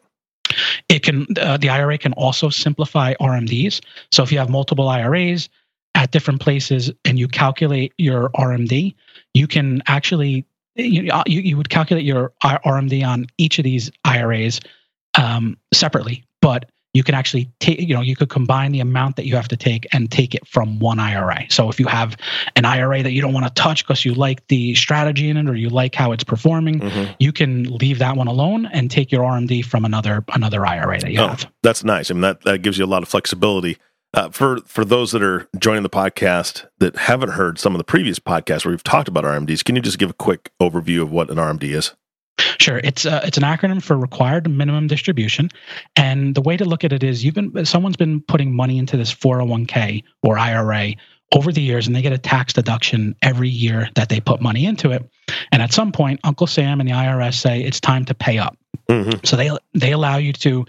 It 0.88 1.02
can 1.02 1.26
uh, 1.40 1.56
the 1.56 1.68
IRA 1.68 1.98
can 1.98 2.12
also 2.14 2.48
simplify 2.48 3.14
RMDs. 3.14 3.80
So 4.12 4.22
if 4.22 4.30
you 4.30 4.38
have 4.38 4.48
multiple 4.48 4.88
IRAs 4.88 5.48
at 5.94 6.12
different 6.12 6.40
places 6.40 6.90
and 7.04 7.18
you 7.18 7.26
calculate 7.26 7.92
your 7.98 8.30
RMD, 8.30 8.94
you 9.34 9.46
can 9.46 9.82
actually 9.86 10.46
you, 10.76 11.10
you, 11.26 11.40
you 11.40 11.56
would 11.56 11.70
calculate 11.70 12.04
your 12.04 12.32
RMD 12.42 13.06
on 13.06 13.26
each 13.38 13.58
of 13.58 13.64
these 13.64 13.90
IRAs 14.04 14.60
um, 15.18 15.56
separately, 15.72 16.24
but 16.42 16.70
you 16.96 17.02
can 17.02 17.14
actually 17.14 17.50
take, 17.60 17.78
you 17.78 17.94
know, 17.94 18.00
you 18.00 18.16
could 18.16 18.30
combine 18.30 18.72
the 18.72 18.80
amount 18.80 19.16
that 19.16 19.26
you 19.26 19.36
have 19.36 19.48
to 19.48 19.56
take 19.56 19.86
and 19.92 20.10
take 20.10 20.34
it 20.34 20.48
from 20.48 20.78
one 20.78 20.98
IRA. 20.98 21.44
So 21.50 21.68
if 21.68 21.78
you 21.78 21.86
have 21.86 22.16
an 22.56 22.64
IRA 22.64 23.02
that 23.02 23.12
you 23.12 23.20
don't 23.20 23.34
want 23.34 23.44
to 23.46 23.52
touch 23.52 23.84
because 23.84 24.02
you 24.06 24.14
like 24.14 24.46
the 24.48 24.74
strategy 24.74 25.28
in 25.28 25.36
it 25.36 25.46
or 25.46 25.54
you 25.54 25.68
like 25.68 25.94
how 25.94 26.12
it's 26.12 26.24
performing, 26.24 26.80
mm-hmm. 26.80 27.12
you 27.18 27.32
can 27.32 27.64
leave 27.64 27.98
that 27.98 28.16
one 28.16 28.28
alone 28.28 28.64
and 28.72 28.90
take 28.90 29.12
your 29.12 29.24
RMD 29.24 29.62
from 29.62 29.84
another 29.84 30.24
another 30.32 30.64
IRA 30.66 30.98
that 31.00 31.12
you 31.12 31.20
oh, 31.20 31.28
have. 31.28 31.52
That's 31.62 31.84
nice. 31.84 32.10
I 32.10 32.14
mean, 32.14 32.22
that, 32.22 32.42
that 32.44 32.62
gives 32.62 32.78
you 32.78 32.86
a 32.86 32.86
lot 32.86 33.02
of 33.02 33.10
flexibility. 33.10 33.76
Uh, 34.14 34.30
for 34.30 34.60
for 34.64 34.82
those 34.82 35.12
that 35.12 35.22
are 35.22 35.46
joining 35.58 35.82
the 35.82 35.90
podcast 35.90 36.66
that 36.78 36.96
haven't 36.96 37.30
heard 37.30 37.58
some 37.58 37.74
of 37.74 37.78
the 37.78 37.84
previous 37.84 38.18
podcasts 38.18 38.64
where 38.64 38.72
we've 38.72 38.82
talked 38.82 39.08
about 39.08 39.24
RMDs, 39.24 39.62
can 39.62 39.76
you 39.76 39.82
just 39.82 39.98
give 39.98 40.08
a 40.08 40.14
quick 40.14 40.50
overview 40.62 41.02
of 41.02 41.10
what 41.10 41.28
an 41.28 41.36
RMD 41.36 41.64
is? 41.64 41.94
Sure, 42.58 42.78
it's 42.84 43.06
uh, 43.06 43.20
it's 43.24 43.36
an 43.36 43.42
acronym 43.42 43.82
for 43.82 43.96
required 43.96 44.50
minimum 44.50 44.86
distribution, 44.86 45.48
and 45.94 46.34
the 46.34 46.42
way 46.42 46.56
to 46.56 46.64
look 46.64 46.84
at 46.84 46.92
it 46.92 47.02
is 47.02 47.24
you've 47.24 47.34
been 47.34 47.64
someone's 47.64 47.96
been 47.96 48.20
putting 48.20 48.54
money 48.54 48.78
into 48.78 48.96
this 48.96 49.14
401k 49.14 50.02
or 50.22 50.38
IRA 50.38 50.94
over 51.34 51.50
the 51.50 51.62
years, 51.62 51.86
and 51.86 51.96
they 51.96 52.02
get 52.02 52.12
a 52.12 52.18
tax 52.18 52.52
deduction 52.52 53.16
every 53.22 53.48
year 53.48 53.88
that 53.94 54.08
they 54.08 54.20
put 54.20 54.40
money 54.40 54.64
into 54.64 54.92
it. 54.92 55.08
And 55.50 55.62
at 55.62 55.72
some 55.72 55.92
point, 55.92 56.20
Uncle 56.24 56.46
Sam 56.46 56.80
and 56.80 56.88
the 56.88 56.94
IRS 56.94 57.34
say 57.34 57.62
it's 57.62 57.80
time 57.80 58.04
to 58.04 58.14
pay 58.14 58.38
up. 58.38 58.56
Mm-hmm. 58.88 59.24
So 59.24 59.36
they 59.36 59.50
they 59.74 59.92
allow 59.92 60.16
you 60.16 60.32
to 60.34 60.64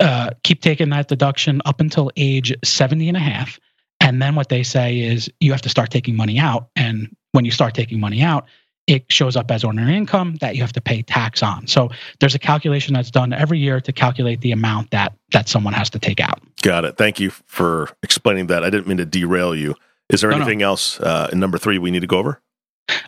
uh, 0.00 0.30
keep 0.44 0.62
taking 0.62 0.90
that 0.90 1.08
deduction 1.08 1.60
up 1.64 1.80
until 1.80 2.10
age 2.16 2.54
70 2.64 3.08
and 3.08 3.16
a 3.16 3.20
half. 3.20 3.58
And 4.00 4.22
then 4.22 4.36
what 4.36 4.48
they 4.48 4.62
say 4.62 5.00
is 5.00 5.28
you 5.40 5.50
have 5.52 5.62
to 5.62 5.68
start 5.68 5.90
taking 5.90 6.14
money 6.14 6.38
out. 6.38 6.68
And 6.76 7.14
when 7.32 7.44
you 7.44 7.50
start 7.50 7.74
taking 7.74 7.98
money 7.98 8.22
out, 8.22 8.46
it 8.88 9.04
shows 9.12 9.36
up 9.36 9.50
as 9.50 9.62
ordinary 9.62 9.94
income 9.94 10.36
that 10.36 10.56
you 10.56 10.62
have 10.62 10.72
to 10.72 10.80
pay 10.80 11.02
tax 11.02 11.42
on. 11.42 11.66
So 11.66 11.90
there's 12.18 12.34
a 12.34 12.38
calculation 12.38 12.94
that's 12.94 13.10
done 13.10 13.32
every 13.32 13.58
year 13.58 13.80
to 13.82 13.92
calculate 13.92 14.40
the 14.40 14.50
amount 14.50 14.90
that 14.90 15.12
that 15.30 15.48
someone 15.48 15.74
has 15.74 15.90
to 15.90 15.98
take 15.98 16.20
out. 16.20 16.40
Got 16.62 16.86
it. 16.86 16.96
Thank 16.96 17.20
you 17.20 17.30
for 17.30 17.90
explaining 18.02 18.46
that. 18.48 18.64
I 18.64 18.70
didn't 18.70 18.88
mean 18.88 18.96
to 18.96 19.04
derail 19.04 19.54
you. 19.54 19.74
Is 20.08 20.22
there 20.22 20.30
no, 20.30 20.36
anything 20.36 20.58
no. 20.58 20.68
else 20.68 20.98
uh, 21.00 21.28
in 21.30 21.38
number 21.38 21.58
three 21.58 21.78
we 21.78 21.90
need 21.90 22.00
to 22.00 22.06
go 22.06 22.18
over? 22.18 22.40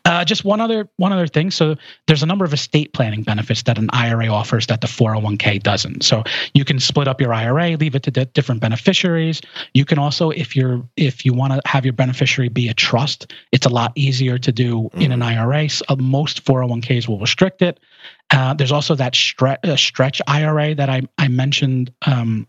Uh, 0.04 0.24
just 0.24 0.44
one 0.44 0.60
other 0.60 0.88
one 0.96 1.12
other 1.12 1.26
thing. 1.26 1.50
So 1.50 1.76
there's 2.06 2.22
a 2.22 2.26
number 2.26 2.44
of 2.44 2.52
estate 2.52 2.92
planning 2.92 3.22
benefits 3.22 3.62
that 3.64 3.78
an 3.78 3.90
IRA 3.92 4.28
offers 4.28 4.66
that 4.66 4.80
the 4.80 4.86
401k 4.86 5.62
doesn't. 5.62 6.04
So 6.04 6.24
you 6.54 6.64
can 6.64 6.80
split 6.80 7.08
up 7.08 7.20
your 7.20 7.32
IRA, 7.32 7.76
leave 7.76 7.94
it 7.94 8.02
to 8.04 8.10
d- 8.10 8.26
different 8.32 8.60
beneficiaries. 8.60 9.40
You 9.74 9.84
can 9.84 9.98
also, 9.98 10.30
if 10.30 10.56
you're 10.56 10.86
if 10.96 11.24
you 11.24 11.32
want 11.32 11.52
to 11.52 11.62
have 11.64 11.84
your 11.84 11.94
beneficiary 11.94 12.48
be 12.48 12.68
a 12.68 12.74
trust, 12.74 13.32
it's 13.52 13.66
a 13.66 13.70
lot 13.70 13.92
easier 13.94 14.38
to 14.38 14.52
do 14.52 14.76
mm-hmm. 14.76 15.00
in 15.00 15.12
an 15.12 15.22
IRA. 15.22 15.68
So, 15.68 15.84
uh, 15.88 15.96
most 15.96 16.44
401ks 16.44 17.08
will 17.08 17.18
restrict 17.18 17.62
it. 17.62 17.80
Uh, 18.30 18.54
there's 18.54 18.72
also 18.72 18.94
that 18.94 19.14
stre- 19.14 19.64
uh, 19.64 19.76
stretch 19.76 20.22
IRA 20.26 20.74
that 20.74 20.88
I 20.88 21.02
I 21.18 21.28
mentioned 21.28 21.92
um, 22.06 22.46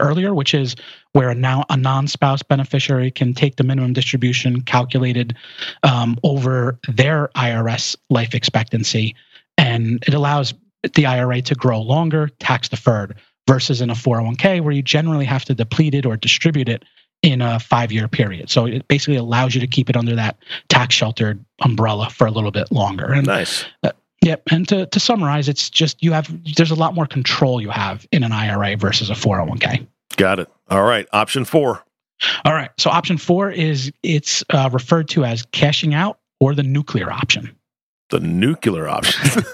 earlier, 0.00 0.34
which 0.34 0.54
is 0.54 0.76
where 1.12 1.30
a 1.30 1.34
now 1.34 1.64
a 1.70 1.76
non-spouse 1.76 2.42
beneficiary 2.42 3.10
can 3.10 3.34
take 3.34 3.56
the 3.56 3.64
minimum 3.64 3.92
distribution 3.92 4.62
calculated 4.62 5.36
um, 5.82 6.18
over 6.22 6.78
their 6.88 7.28
IRS 7.36 7.96
life 8.10 8.34
expectancy, 8.34 9.14
and 9.58 10.02
it 10.06 10.14
allows 10.14 10.54
the 10.94 11.06
IRA 11.06 11.42
to 11.42 11.54
grow 11.54 11.80
longer, 11.80 12.28
tax 12.38 12.68
deferred, 12.68 13.16
versus 13.46 13.80
in 13.80 13.90
a 13.90 13.94
401k 13.94 14.60
where 14.60 14.72
you 14.72 14.82
generally 14.82 15.24
have 15.24 15.44
to 15.44 15.54
deplete 15.54 15.94
it 15.94 16.04
or 16.04 16.16
distribute 16.16 16.68
it 16.68 16.84
in 17.22 17.40
a 17.40 17.58
five-year 17.58 18.08
period. 18.08 18.50
So 18.50 18.66
it 18.66 18.86
basically 18.88 19.16
allows 19.16 19.54
you 19.54 19.60
to 19.60 19.66
keep 19.66 19.88
it 19.88 19.96
under 19.96 20.14
that 20.16 20.36
tax 20.68 20.94
sheltered 20.94 21.44
umbrella 21.62 22.10
for 22.10 22.26
a 22.26 22.30
little 22.30 22.50
bit 22.50 22.70
longer. 22.70 23.12
And, 23.12 23.26
nice. 23.26 23.64
Uh, 23.82 23.92
Yep. 24.26 24.42
And 24.50 24.68
to, 24.68 24.86
to 24.86 24.98
summarize, 24.98 25.48
it's 25.48 25.70
just 25.70 26.02
you 26.02 26.10
have 26.10 26.28
there's 26.56 26.72
a 26.72 26.74
lot 26.74 26.96
more 26.96 27.06
control 27.06 27.60
you 27.60 27.70
have 27.70 28.04
in 28.10 28.24
an 28.24 28.32
IRA 28.32 28.76
versus 28.76 29.08
a 29.08 29.12
401k. 29.12 29.86
Got 30.16 30.40
it. 30.40 30.48
All 30.68 30.82
right. 30.82 31.06
Option 31.12 31.44
four. 31.44 31.84
All 32.44 32.52
right. 32.52 32.70
So 32.76 32.90
option 32.90 33.18
four 33.18 33.52
is 33.52 33.92
it's 34.02 34.42
uh, 34.50 34.68
referred 34.72 35.06
to 35.10 35.24
as 35.24 35.44
cashing 35.52 35.94
out 35.94 36.18
or 36.40 36.56
the 36.56 36.64
nuclear 36.64 37.08
option. 37.08 37.54
The 38.10 38.18
nuclear 38.18 38.88
option. 38.88 39.44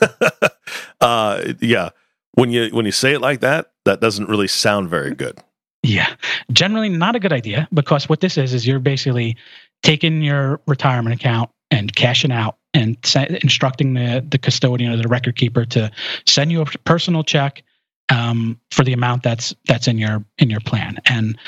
uh, 1.02 1.52
yeah. 1.60 1.90
When 2.32 2.50
you 2.50 2.70
when 2.70 2.86
you 2.86 2.92
say 2.92 3.12
it 3.12 3.20
like 3.20 3.40
that, 3.40 3.72
that 3.84 4.00
doesn't 4.00 4.30
really 4.30 4.48
sound 4.48 4.88
very 4.88 5.14
good. 5.14 5.38
Yeah. 5.82 6.14
Generally 6.50 6.90
not 6.90 7.14
a 7.14 7.20
good 7.20 7.32
idea 7.34 7.68
because 7.74 8.08
what 8.08 8.20
this 8.20 8.38
is 8.38 8.54
is 8.54 8.66
you're 8.66 8.78
basically 8.78 9.36
taking 9.82 10.22
your 10.22 10.62
retirement 10.66 11.14
account 11.14 11.50
and 11.70 11.94
cashing 11.94 12.32
out 12.32 12.56
and 12.74 12.96
instructing 13.42 13.94
the 13.94 14.24
the 14.26 14.38
custodian 14.38 14.92
or 14.92 14.96
the 14.96 15.08
record 15.08 15.36
keeper 15.36 15.64
to 15.66 15.90
send 16.26 16.50
you 16.50 16.62
a 16.62 16.66
personal 16.84 17.22
check 17.22 17.62
um, 18.08 18.60
for 18.70 18.84
the 18.84 18.92
amount 18.92 19.22
that's 19.22 19.54
that's 19.66 19.88
in 19.88 19.98
your 19.98 20.24
in 20.38 20.50
your 20.50 20.60
plan. 20.60 20.98
And 21.06 21.38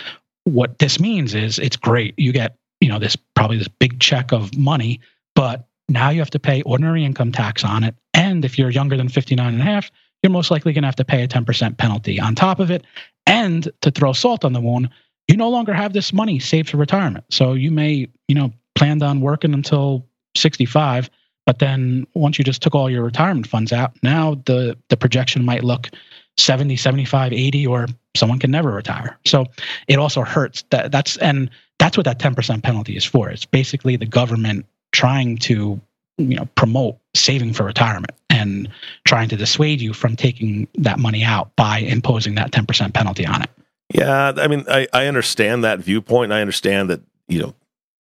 what 0.45 0.79
this 0.79 1.01
means 1.01 1.35
is 1.35 1.59
it's 1.59 1.77
great. 1.77 2.15
You 2.19 2.33
get 2.33 2.57
you 2.81 2.89
know 2.89 2.99
this 2.99 3.17
probably 3.35 3.59
this 3.59 3.69
big 3.69 4.01
check 4.01 4.33
of 4.33 4.57
money, 4.57 5.01
but 5.35 5.67
now 5.89 6.11
you 6.11 6.21
have 6.21 6.31
to 6.31 6.39
pay 6.39 6.63
ordinary 6.63 7.05
income 7.05 7.33
tax 7.33 7.65
on 7.65 7.85
it. 7.85 7.95
And 8.13 8.45
if 8.45 8.59
you're 8.59 8.71
younger 8.71 8.97
than 8.97 9.09
59 9.09 9.53
and 9.53 9.61
a 9.61 9.65
half, 9.65 9.91
you're 10.23 10.31
most 10.31 10.51
likely 10.51 10.73
going 10.73 10.83
to 10.83 10.89
have 10.89 10.97
to 10.97 11.05
pay 11.05 11.23
a 11.23 11.29
10% 11.29 11.77
penalty 11.77 12.19
on 12.19 12.35
top 12.35 12.59
of 12.59 12.71
it. 12.71 12.85
And 13.27 13.69
to 13.83 13.91
throw 13.91 14.13
salt 14.15 14.45
on 14.45 14.55
the 14.55 14.61
wound, 14.61 14.89
you 15.29 15.37
no 15.37 15.51
longer 15.51 15.75
have 15.75 15.93
this 15.93 16.13
money 16.13 16.39
saved 16.39 16.71
for 16.71 16.79
retirement. 16.79 17.27
So 17.31 17.53
you 17.53 17.71
may, 17.71 18.09
you 18.29 18.35
know, 18.35 18.53
planned 18.75 19.03
on 19.03 19.21
working 19.21 19.53
until 19.53 20.07
65, 20.37 21.11
but 21.47 21.59
then 21.59 22.07
once 22.15 22.39
you 22.39 22.45
just 22.45 22.63
took 22.63 22.75
all 22.75 22.91
your 22.91 23.03
retirement 23.03 23.47
funds 23.47 23.73
out, 23.73 23.93
now 24.03 24.37
the 24.47 24.77
the 24.89 24.97
projection 24.97 25.45
might 25.45 25.65
look 25.65 25.91
70, 26.37 26.77
75, 26.77 27.33
80 27.33 27.67
or 27.67 27.87
someone 28.17 28.39
can 28.39 28.51
never 28.51 28.71
retire. 28.71 29.19
So 29.25 29.47
it 29.89 29.99
also 29.99 30.23
hurts 30.23 30.65
that 30.71 30.91
that's 30.91 31.17
and 31.19 31.51
that's 31.79 31.97
what 31.97 32.05
that 32.05 32.19
10% 32.19 32.63
penalty 32.63 32.97
is 32.97 33.05
for. 33.05 33.29
It's 33.31 33.45
basically 33.45 33.97
the 33.97 34.07
government 34.07 34.67
trying 34.93 35.39
to 35.39 35.81
you 36.17 36.37
know 36.37 36.47
promote 36.55 36.97
saving 37.15 37.53
for 37.53 37.65
retirement 37.65 38.13
and 38.31 38.69
trying 39.05 39.29
to 39.29 39.37
dissuade 39.37 39.81
you 39.81 39.93
from 39.93 40.17
taking 40.17 40.67
that 40.75 40.99
money 40.99 41.23
out 41.25 41.55
by 41.57 41.79
imposing 41.79 42.35
that 42.37 42.51
10% 42.51 42.93
penalty 42.93 43.27
on 43.27 43.43
it. 43.43 43.51
Yeah, 43.93 44.33
I 44.37 44.49
mean, 44.49 44.65
I, 44.69 44.89
I 44.93 45.07
understand 45.07 45.63
that 45.65 45.79
viewpoint. 45.79 46.33
I 46.33 46.41
understand 46.41 46.91
that, 46.91 47.01
you 47.29 47.41
know, 47.41 47.55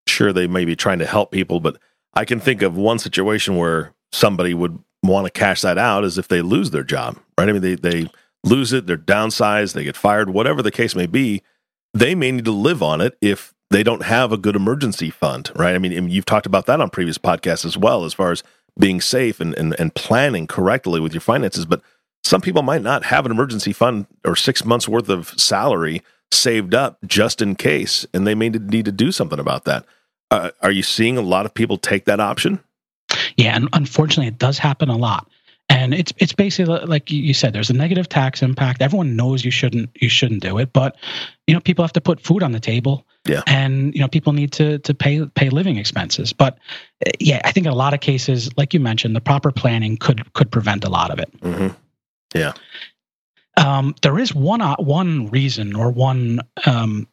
sure 0.08 0.32
they 0.32 0.46
may 0.46 0.64
be 0.64 0.74
trying 0.74 0.98
to 0.98 1.06
help 1.06 1.30
people, 1.30 1.60
but 1.60 1.76
I 2.14 2.24
can 2.24 2.40
think 2.40 2.62
of 2.62 2.76
one 2.76 2.98
situation 2.98 3.56
where 3.56 3.92
somebody 4.12 4.54
would 4.54 4.78
want 5.02 5.26
to 5.26 5.30
cash 5.30 5.60
that 5.62 5.78
out 5.78 6.04
as 6.04 6.18
if 6.18 6.28
they 6.28 6.40
lose 6.40 6.70
their 6.70 6.84
job, 6.84 7.18
right? 7.38 7.48
I 7.48 7.52
mean, 7.52 7.62
they, 7.62 7.74
they 7.74 8.08
lose 8.44 8.72
it, 8.72 8.86
they're 8.86 8.96
downsized, 8.96 9.74
they 9.74 9.84
get 9.84 9.96
fired, 9.96 10.30
whatever 10.30 10.62
the 10.62 10.70
case 10.70 10.94
may 10.94 11.06
be. 11.06 11.42
They 11.92 12.14
may 12.14 12.32
need 12.32 12.44
to 12.46 12.52
live 12.52 12.82
on 12.82 13.00
it 13.00 13.16
if 13.20 13.54
they 13.70 13.82
don't 13.82 14.04
have 14.04 14.32
a 14.32 14.36
good 14.36 14.56
emergency 14.56 15.10
fund, 15.10 15.50
right? 15.56 15.74
I 15.74 15.78
mean, 15.78 16.08
you've 16.08 16.26
talked 16.26 16.46
about 16.46 16.66
that 16.66 16.80
on 16.80 16.90
previous 16.90 17.18
podcasts 17.18 17.64
as 17.64 17.76
well, 17.76 18.04
as 18.04 18.14
far 18.14 18.30
as 18.32 18.42
being 18.78 19.00
safe 19.00 19.40
and, 19.40 19.54
and, 19.54 19.78
and 19.78 19.94
planning 19.94 20.46
correctly 20.46 21.00
with 21.00 21.12
your 21.12 21.20
finances. 21.20 21.66
But 21.66 21.82
some 22.22 22.40
people 22.40 22.62
might 22.62 22.82
not 22.82 23.04
have 23.04 23.26
an 23.26 23.32
emergency 23.32 23.72
fund 23.72 24.06
or 24.24 24.36
six 24.36 24.64
months 24.64 24.88
worth 24.88 25.08
of 25.08 25.28
salary 25.40 26.02
saved 26.32 26.74
up 26.74 26.98
just 27.06 27.40
in 27.40 27.54
case, 27.54 28.06
and 28.12 28.26
they 28.26 28.34
may 28.34 28.48
need 28.48 28.84
to 28.84 28.92
do 28.92 29.12
something 29.12 29.38
about 29.38 29.64
that. 29.64 29.84
Uh, 30.30 30.50
are 30.62 30.70
you 30.70 30.82
seeing 30.82 31.16
a 31.16 31.22
lot 31.22 31.46
of 31.46 31.54
people 31.54 31.76
take 31.76 32.04
that 32.06 32.20
option? 32.20 32.60
Yeah, 33.36 33.56
and 33.56 33.68
unfortunately, 33.72 34.28
it 34.28 34.38
does 34.38 34.58
happen 34.58 34.88
a 34.88 34.96
lot. 34.96 35.28
And 35.70 35.94
it's 35.94 36.12
it's 36.18 36.32
basically 36.32 36.78
like 36.80 37.10
you 37.10 37.32
said. 37.32 37.54
There's 37.54 37.70
a 37.70 37.74
negative 37.74 38.06
tax 38.08 38.42
impact. 38.42 38.82
Everyone 38.82 39.16
knows 39.16 39.44
you 39.44 39.50
shouldn't 39.50 39.90
you 39.94 40.10
shouldn't 40.10 40.42
do 40.42 40.58
it, 40.58 40.74
but 40.74 40.96
you 41.46 41.54
know 41.54 41.60
people 41.60 41.82
have 41.82 41.92
to 41.94 42.02
put 42.02 42.20
food 42.20 42.42
on 42.42 42.52
the 42.52 42.60
table. 42.60 43.06
Yeah. 43.26 43.42
And 43.46 43.94
you 43.94 44.00
know 44.00 44.08
people 44.08 44.34
need 44.34 44.52
to 44.52 44.78
to 44.80 44.94
pay 44.94 45.24
pay 45.24 45.48
living 45.48 45.78
expenses. 45.78 46.34
But 46.34 46.58
uh, 47.06 47.12
yeah, 47.18 47.40
I 47.44 47.52
think 47.52 47.66
in 47.66 47.72
a 47.72 47.76
lot 47.76 47.94
of 47.94 48.00
cases, 48.00 48.50
like 48.58 48.74
you 48.74 48.80
mentioned, 48.80 49.16
the 49.16 49.22
proper 49.22 49.50
planning 49.50 49.96
could 49.96 50.30
could 50.34 50.52
prevent 50.52 50.84
a 50.84 50.90
lot 50.90 51.10
of 51.10 51.18
it. 51.18 51.32
Mm-hmm. 51.40 51.68
Yeah. 52.34 52.52
Um, 53.56 53.94
there 54.02 54.18
is 54.18 54.34
one 54.34 54.60
uh, 54.60 54.76
one 54.76 55.30
reason 55.30 55.74
or 55.74 55.90
one 55.90 56.40
um, 56.66 57.08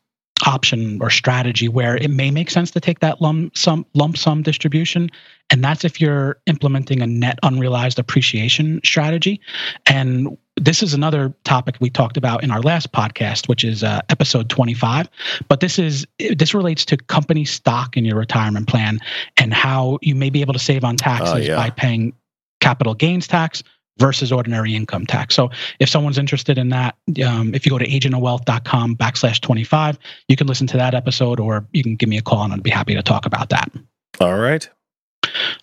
option 0.45 1.01
or 1.01 1.09
strategy 1.09 1.67
where 1.67 1.97
it 1.97 2.09
may 2.09 2.31
make 2.31 2.49
sense 2.49 2.71
to 2.71 2.79
take 2.79 2.99
that 2.99 3.21
lump 3.21 3.57
sum 3.57 3.85
lump 3.93 4.17
sum 4.17 4.41
distribution, 4.41 5.09
and 5.49 5.63
that's 5.63 5.83
if 5.83 5.99
you're 5.99 6.37
implementing 6.47 7.01
a 7.01 7.07
net 7.07 7.39
unrealized 7.43 7.99
appreciation 7.99 8.81
strategy. 8.83 9.41
And 9.85 10.37
this 10.57 10.83
is 10.83 10.93
another 10.93 11.33
topic 11.43 11.75
we 11.79 11.89
talked 11.89 12.17
about 12.17 12.43
in 12.43 12.51
our 12.51 12.61
last 12.61 12.91
podcast, 12.91 13.47
which 13.47 13.63
is 13.63 13.83
uh, 13.83 14.01
episode 14.09 14.49
25. 14.49 15.09
But 15.47 15.59
this 15.59 15.79
is 15.79 16.05
this 16.35 16.53
relates 16.53 16.85
to 16.85 16.97
company 16.97 17.45
stock 17.45 17.97
in 17.97 18.05
your 18.05 18.17
retirement 18.17 18.67
plan 18.67 18.99
and 19.37 19.53
how 19.53 19.99
you 20.01 20.15
may 20.15 20.29
be 20.29 20.41
able 20.41 20.53
to 20.53 20.59
save 20.59 20.83
on 20.83 20.97
taxes 20.97 21.33
uh, 21.33 21.37
yeah. 21.37 21.55
by 21.55 21.69
paying 21.69 22.13
capital 22.59 22.93
gains 22.93 23.27
tax 23.27 23.63
versus 24.01 24.31
ordinary 24.31 24.75
income 24.75 25.05
tax. 25.05 25.35
So 25.35 25.51
if 25.79 25.87
someone's 25.87 26.17
interested 26.17 26.57
in 26.57 26.69
that, 26.69 26.97
um, 27.25 27.53
if 27.53 27.65
you 27.65 27.69
go 27.69 27.77
to 27.77 27.87
agentofwealth.com 27.87 28.97
backslash 28.97 29.39
25, 29.39 29.99
you 30.27 30.35
can 30.35 30.47
listen 30.47 30.67
to 30.67 30.77
that 30.77 30.95
episode 30.95 31.39
or 31.39 31.65
you 31.71 31.83
can 31.83 31.95
give 31.95 32.09
me 32.09 32.17
a 32.17 32.21
call 32.21 32.43
and 32.43 32.51
I'd 32.51 32.63
be 32.63 32.71
happy 32.71 32.95
to 32.95 33.03
talk 33.03 33.25
about 33.25 33.49
that. 33.49 33.71
All 34.19 34.37
right. 34.37 34.67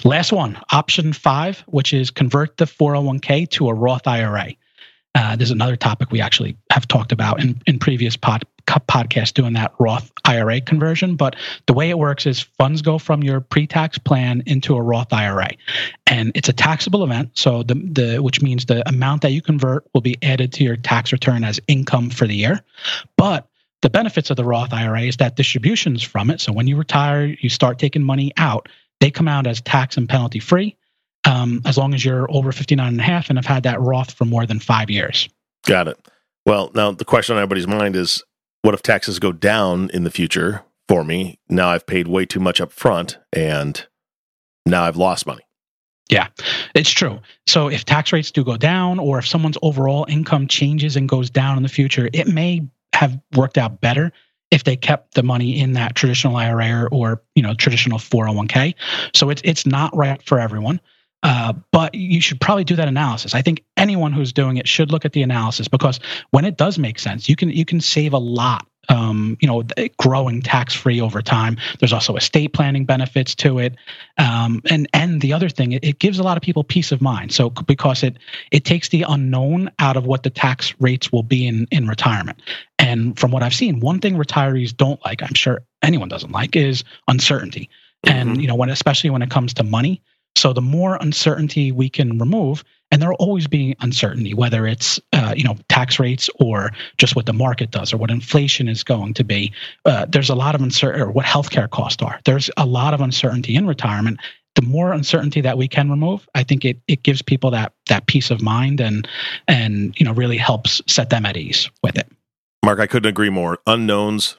Last 0.05 0.33
one, 0.33 0.59
option 0.71 1.13
five, 1.13 1.59
which 1.67 1.93
is 1.93 2.11
convert 2.11 2.57
the 2.57 2.65
401k 2.65 3.51
to 3.51 3.69
a 3.69 3.75
Roth 3.75 4.07
IRA. 4.07 4.55
Uh, 5.15 5.35
there's 5.35 5.51
another 5.51 5.75
topic 5.75 6.13
we 6.13 6.21
actually 6.21 6.57
have 6.71 6.87
talked 6.87 7.11
about 7.11 7.43
in, 7.43 7.61
in 7.67 7.79
previous 7.79 8.17
pod, 8.17 8.45
podcast 8.87 9.35
doing 9.35 9.55
that 9.55 9.73
Roth 9.79 10.11
IRA 10.25 10.61
conversion. 10.61 11.17
But 11.17 11.37
the 11.67 11.73
way 11.73 11.91
it 11.91 11.99
works 11.99 12.27
is 12.27 12.41
funds 12.41 12.83
go 12.83 12.99
from 12.99 13.23
your 13.23 13.41
pre-tax 13.41 13.99
plan 13.99 14.43
into 14.47 14.77
a 14.77 14.83
Roth 14.83 15.13
IRA, 15.13 15.51
and 16.07 16.33
it's 16.35 16.49
a 16.49 16.53
taxable 16.53 17.05
event. 17.05 17.31
So 17.35 17.63
the 17.63 17.75
the 17.75 18.23
which 18.23 18.43
means 18.43 18.67
the 18.67 18.87
amount 18.89 19.23
that 19.23 19.33
you 19.33 19.43
convert 19.43 19.87
will 19.95 20.01
be 20.01 20.17
added 20.23 20.53
to 20.55 20.65
your 20.65 20.77
tax 20.77 21.13
return 21.13 21.45
as 21.45 21.61
income 21.67 22.11
for 22.11 22.27
the 22.27 22.37
year. 22.37 22.61
But 23.17 23.49
the 23.83 23.91
benefits 23.91 24.31
of 24.31 24.37
the 24.37 24.45
Roth 24.45 24.73
IRA 24.73 25.03
is 25.03 25.19
that 25.19 25.37
distributions 25.37 26.03
from 26.03 26.31
it. 26.31 26.41
So 26.41 26.53
when 26.53 26.67
you 26.67 26.77
retire, 26.77 27.27
you 27.27 27.49
start 27.49 27.79
taking 27.79 28.03
money 28.03 28.33
out. 28.37 28.69
They 29.01 29.11
come 29.11 29.29
out 29.29 29.47
as 29.47 29.61
tax 29.61 29.97
and 29.97 30.09
penalty 30.09 30.41
free, 30.41 30.77
um, 31.25 31.63
as 31.65 31.79
long 31.79 31.95
as 31.95 32.05
you're 32.05 32.31
over 32.31 32.51
59 32.51 32.89
and 32.89 33.01
a 33.01 33.03
half 33.03 33.31
and 33.31 33.39
have 33.39 33.47
had 33.47 33.63
that 33.63 33.81
Roth 33.81 34.13
for 34.13 34.25
more 34.25 34.47
than 34.47 34.59
five 34.59 34.91
years. 34.91 35.29
Got 35.65 35.89
it. 35.89 35.99
Well, 36.45 36.71
now 36.75 36.93
the 36.93 37.05
question 37.05 37.37
on 37.37 37.43
everybody's 37.43 37.67
mind 37.67 37.95
is 37.95 38.25
what 38.63 38.75
if 38.75 38.83
taxes 38.83 39.19
go 39.19 39.33
down 39.33 39.91
in 39.91 40.05
the 40.05 40.11
future 40.11 40.63
for 40.89 41.05
me? 41.05 41.39
Now 41.49 41.71
I've 41.71 41.87
paid 41.87 42.09
way 42.09 42.27
too 42.27 42.41
much 42.41 42.61
up 42.61 42.73
front 42.73 43.19
and 43.33 43.87
now 44.67 44.85
I've 44.85 44.97
lost 44.97 45.27
money. 45.27 45.43
Yeah, 46.11 46.29
it's 46.75 46.91
true. 46.91 47.21
So 47.47 47.69
if 47.69 47.85
tax 47.85 48.13
rates 48.13 48.31
do 48.31 48.43
go 48.43 48.57
down 48.57 48.99
or 48.99 49.19
if 49.19 49.29
someone's 49.29 49.59
overall 49.61 50.07
income 50.09 50.49
changes 50.49 50.97
and 50.97 51.09
goes 51.09 51.29
down 51.29 51.59
in 51.59 51.63
the 51.63 51.69
future, 51.69 52.09
it 52.13 52.27
may 52.27 52.63
have 52.95 53.19
worked 53.37 53.59
out 53.59 53.81
better 53.81 54.11
if 54.51 54.65
they 54.65 54.77
kept 54.77 55.15
the 55.15 55.23
money 55.23 55.61
in 55.61 55.75
that 55.75 55.95
traditional 55.95 56.37
IRA 56.37 56.89
or, 56.91 57.23
you 57.35 57.43
know, 57.43 57.53
traditional 57.53 57.99
401k. 57.99 58.75
So 59.15 59.29
it's 59.29 59.43
it's 59.45 59.67
not 59.67 59.95
right 59.95 60.23
for 60.23 60.41
everyone. 60.41 60.81
Uh, 61.23 61.53
but 61.73 61.95
you 61.95 62.21
should 62.21 62.41
probably 62.41 62.65
do 62.65 62.77
that 62.77 62.89
analysis. 62.89 63.35
I 63.35 63.43
think 63.43 63.65
anyone 63.77 64.13
who's 64.13 64.33
doing 64.33 64.57
it 64.57 64.69
should 64.69 64.93
look 64.93 65.05
at 65.05 65.13
the 65.13 65.23
analysis 65.23 65.67
because 65.67 65.99
when 66.31 66.45
it 66.45 66.57
does 66.57 66.79
make 66.79 66.99
sense, 66.99 67.29
you 67.29 67.37
can 67.37 67.51
you 67.51 67.65
can 67.65 67.81
save 67.81 68.13
a 68.13 68.19
lot. 68.19 68.67
Um, 68.91 69.37
you 69.39 69.47
know, 69.47 69.65
growing 69.99 70.41
tax 70.41 70.73
free 70.73 70.99
over 70.99 71.21
time. 71.21 71.59
There's 71.79 71.93
also 71.93 72.17
estate 72.17 72.55
planning 72.55 72.87
benefits 72.87 73.35
to 73.35 73.59
it, 73.59 73.75
um, 74.17 74.63
and 74.71 74.89
and 74.95 75.21
the 75.21 75.35
other 75.35 75.51
thing, 75.51 75.73
it, 75.73 75.85
it 75.85 75.99
gives 75.99 76.19
a 76.19 76.23
lot 76.23 76.39
of 76.39 76.43
people 76.43 76.65
peace 76.65 76.91
of 76.91 77.03
mind. 77.03 77.35
So 77.35 77.51
because 77.51 78.03
it 78.03 78.17
it 78.51 78.65
takes 78.65 78.89
the 78.89 79.05
unknown 79.07 79.71
out 79.79 79.99
of 79.99 80.07
what 80.07 80.23
the 80.23 80.31
tax 80.31 80.75
rates 80.81 81.13
will 81.13 81.23
be 81.23 81.47
in 81.47 81.67
in 81.71 81.87
retirement. 81.87 82.41
And 82.79 83.19
from 83.19 83.31
what 83.31 83.43
I've 83.43 83.53
seen, 83.53 83.81
one 83.81 83.99
thing 83.99 84.15
retirees 84.15 84.75
don't 84.75 85.05
like, 85.05 85.23
I'm 85.23 85.35
sure 85.35 85.61
anyone 85.83 86.09
doesn't 86.09 86.33
like, 86.33 86.57
is 86.57 86.83
uncertainty. 87.09 87.69
Mm-hmm. 88.07 88.19
And 88.19 88.41
you 88.41 88.49
know, 88.49 88.55
when 88.55 88.71
especially 88.71 89.11
when 89.11 89.21
it 89.21 89.31
comes 89.31 89.53
to 89.55 89.65
money, 89.65 90.01
so 90.39 90.53
the 90.53 90.63
more 90.63 90.97
uncertainty 91.01 91.73
we 91.73 91.91
can 91.91 92.19
remove, 92.19 92.65
and 92.91 93.03
there'll 93.03 93.17
always 93.17 93.47
be 93.47 93.77
uncertainty, 93.81 94.35
whether 94.35 94.67
it's 94.67 95.01
uh, 95.13 95.35
you 95.37 95.45
know 95.45 95.57
tax 95.69 95.99
rates 95.99 96.31
or 96.39 96.71
just 96.97 97.17
what 97.17 97.27
the 97.27 97.33
market 97.33 97.71
does 97.71 97.93
or 97.93 97.97
what 97.97 98.11
inflation 98.11 98.69
is 98.69 98.85
going 98.85 99.15
to 99.15 99.25
be. 99.25 99.53
Uh, 99.85 100.07
there's 100.09 100.31
a 100.31 100.35
lot 100.35 100.55
of 100.55 100.63
uncertainty, 100.63 101.03
or 101.03 101.11
what 101.11 101.27
healthcare 101.27 101.69
costs 101.69 102.03
are. 102.03 102.21
There's 102.25 102.51
a 102.57 102.65
lot 102.65 102.95
of 102.95 103.01
uncertainty 103.01 103.57
in 103.57 103.67
retirement. 103.67 104.21
The 104.55 104.63
more 104.63 104.93
uncertainty 104.93 105.41
that 105.43 105.59
we 105.59 105.69
can 105.69 105.91
remove, 105.91 106.29
I 106.35 106.45
think 106.45 106.65
it 106.65 106.81
it 106.87 107.03
gives 107.03 107.21
people 107.21 107.51
that 107.51 107.73
that 107.89 108.07
peace 108.07 108.31
of 108.31 108.41
mind 108.41 108.81
and 108.81 109.09
and 109.49 109.99
you 109.99 110.07
know 110.07 110.13
really 110.13 110.39
helps 110.39 110.81
set 110.87 111.11
them 111.11 111.27
at 111.27 111.37
ease 111.37 111.69
with 111.83 111.99
it. 111.99 112.09
Mark, 112.65 112.79
I 112.79 112.87
couldn't 112.87 113.09
agree 113.09 113.31
more. 113.31 113.59
Unknowns, 113.67 114.39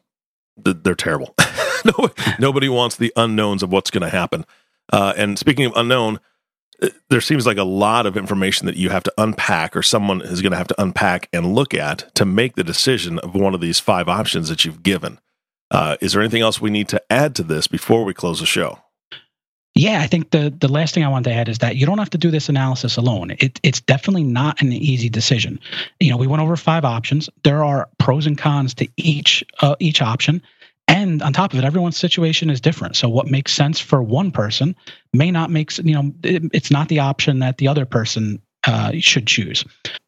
they're 0.58 0.96
terrible. 0.96 1.36
Nobody 2.40 2.70
wants 2.70 2.98
the 2.98 3.14
unknowns 3.16 3.64
of 3.64 3.72
what's 3.72 3.92
going 3.92 4.04
to 4.04 4.10
happen. 4.10 4.46
Uh, 4.92 5.14
and 5.16 5.38
speaking 5.38 5.66
of 5.66 5.74
unknown, 5.76 6.20
uh, 6.82 6.90
there 7.10 7.22
seems 7.22 7.46
like 7.46 7.58
a 7.58 7.64
lot 7.64 8.06
of 8.06 8.18
information 8.18 8.66
that 8.66 8.76
you 8.76 8.90
have 8.90 9.04
to 9.04 9.14
unpack, 9.18 9.76
or 9.76 9.84
someone 9.84 10.22
is 10.22 10.42
going 10.42 10.52
to 10.52 10.58
have 10.58 10.68
to 10.68 10.82
unpack 10.82 11.30
and 11.34 11.54
look 11.54 11.74
at 11.74 12.14
to 12.16 12.26
make 12.26 12.56
the 12.56 12.64
decision 12.64 13.20
of 13.20 13.36
one 13.36 13.54
of 13.54 13.62
these 13.62 13.80
five 13.80 14.08
options 14.08 14.50
that 14.50 14.66
you've 14.66 14.84
given. 14.84 15.20
Uh, 15.72 15.98
is 16.02 16.14
there 16.14 16.22
anything 16.22 16.42
else 16.42 16.60
we 16.60 16.70
need 16.70 16.88
to 16.90 17.02
add 17.12 17.36
to 17.36 17.44
this 17.44 17.68
before 17.68 18.04
we 18.04 18.14
close 18.14 18.40
the 18.40 18.46
show? 18.46 18.80
Yeah, 19.76 20.02
I 20.02 20.08
think 20.08 20.32
the 20.32 20.54
the 20.60 20.68
last 20.68 20.94
thing 20.94 21.06
I 21.06 21.10
want 21.10 21.26
to 21.26 21.32
add 21.32 21.48
is 21.48 21.60
that 21.60 21.76
you 21.76 21.86
don't 21.86 22.00
have 22.00 22.10
to 22.10 22.18
do 22.18 22.32
this 22.32 22.50
analysis 22.50 22.98
alone. 22.98 23.32
It, 23.40 23.60
it's 23.64 23.80
definitely 23.80 24.24
not 24.24 24.62
an 24.62 24.74
easy 24.74 25.10
decision. 25.10 25.60
You 26.00 26.10
know, 26.10 26.18
we 26.18 26.28
went 26.28 26.42
over 26.42 26.58
five 26.58 26.84
options. 26.84 27.30
There 27.44 27.64
are 27.64 27.88
pros 27.98 28.26
and 28.26 28.38
cons 28.38 28.74
to 28.76 28.88
each 28.98 29.44
uh, 29.62 29.76
each 29.80 30.02
option. 30.02 30.42
And 30.90 31.22
on 31.22 31.34
top 31.34 31.54
of 31.54 31.60
it, 31.60 31.66
everyone's 31.66 31.98
situation 31.98 32.50
is 32.50 32.60
different. 32.60 32.96
So 32.96 33.08
what 33.08 33.28
makes 33.28 33.54
sense 33.54 33.80
for 33.80 34.02
one 34.02 34.32
person 34.32 34.76
may 35.14 35.30
not 35.30 35.52
make 35.52 35.78
you 35.78 35.94
know 35.94 36.12
it, 36.24 36.44
it's 36.52 36.72
not 36.72 36.90
the 36.90 37.00
option 37.00 37.40
that 37.40 37.58
the 37.58 37.68
other 37.68 37.86
person 37.86 38.42
uh, 38.66 38.94
should 39.00 39.28
choose. 39.28 39.64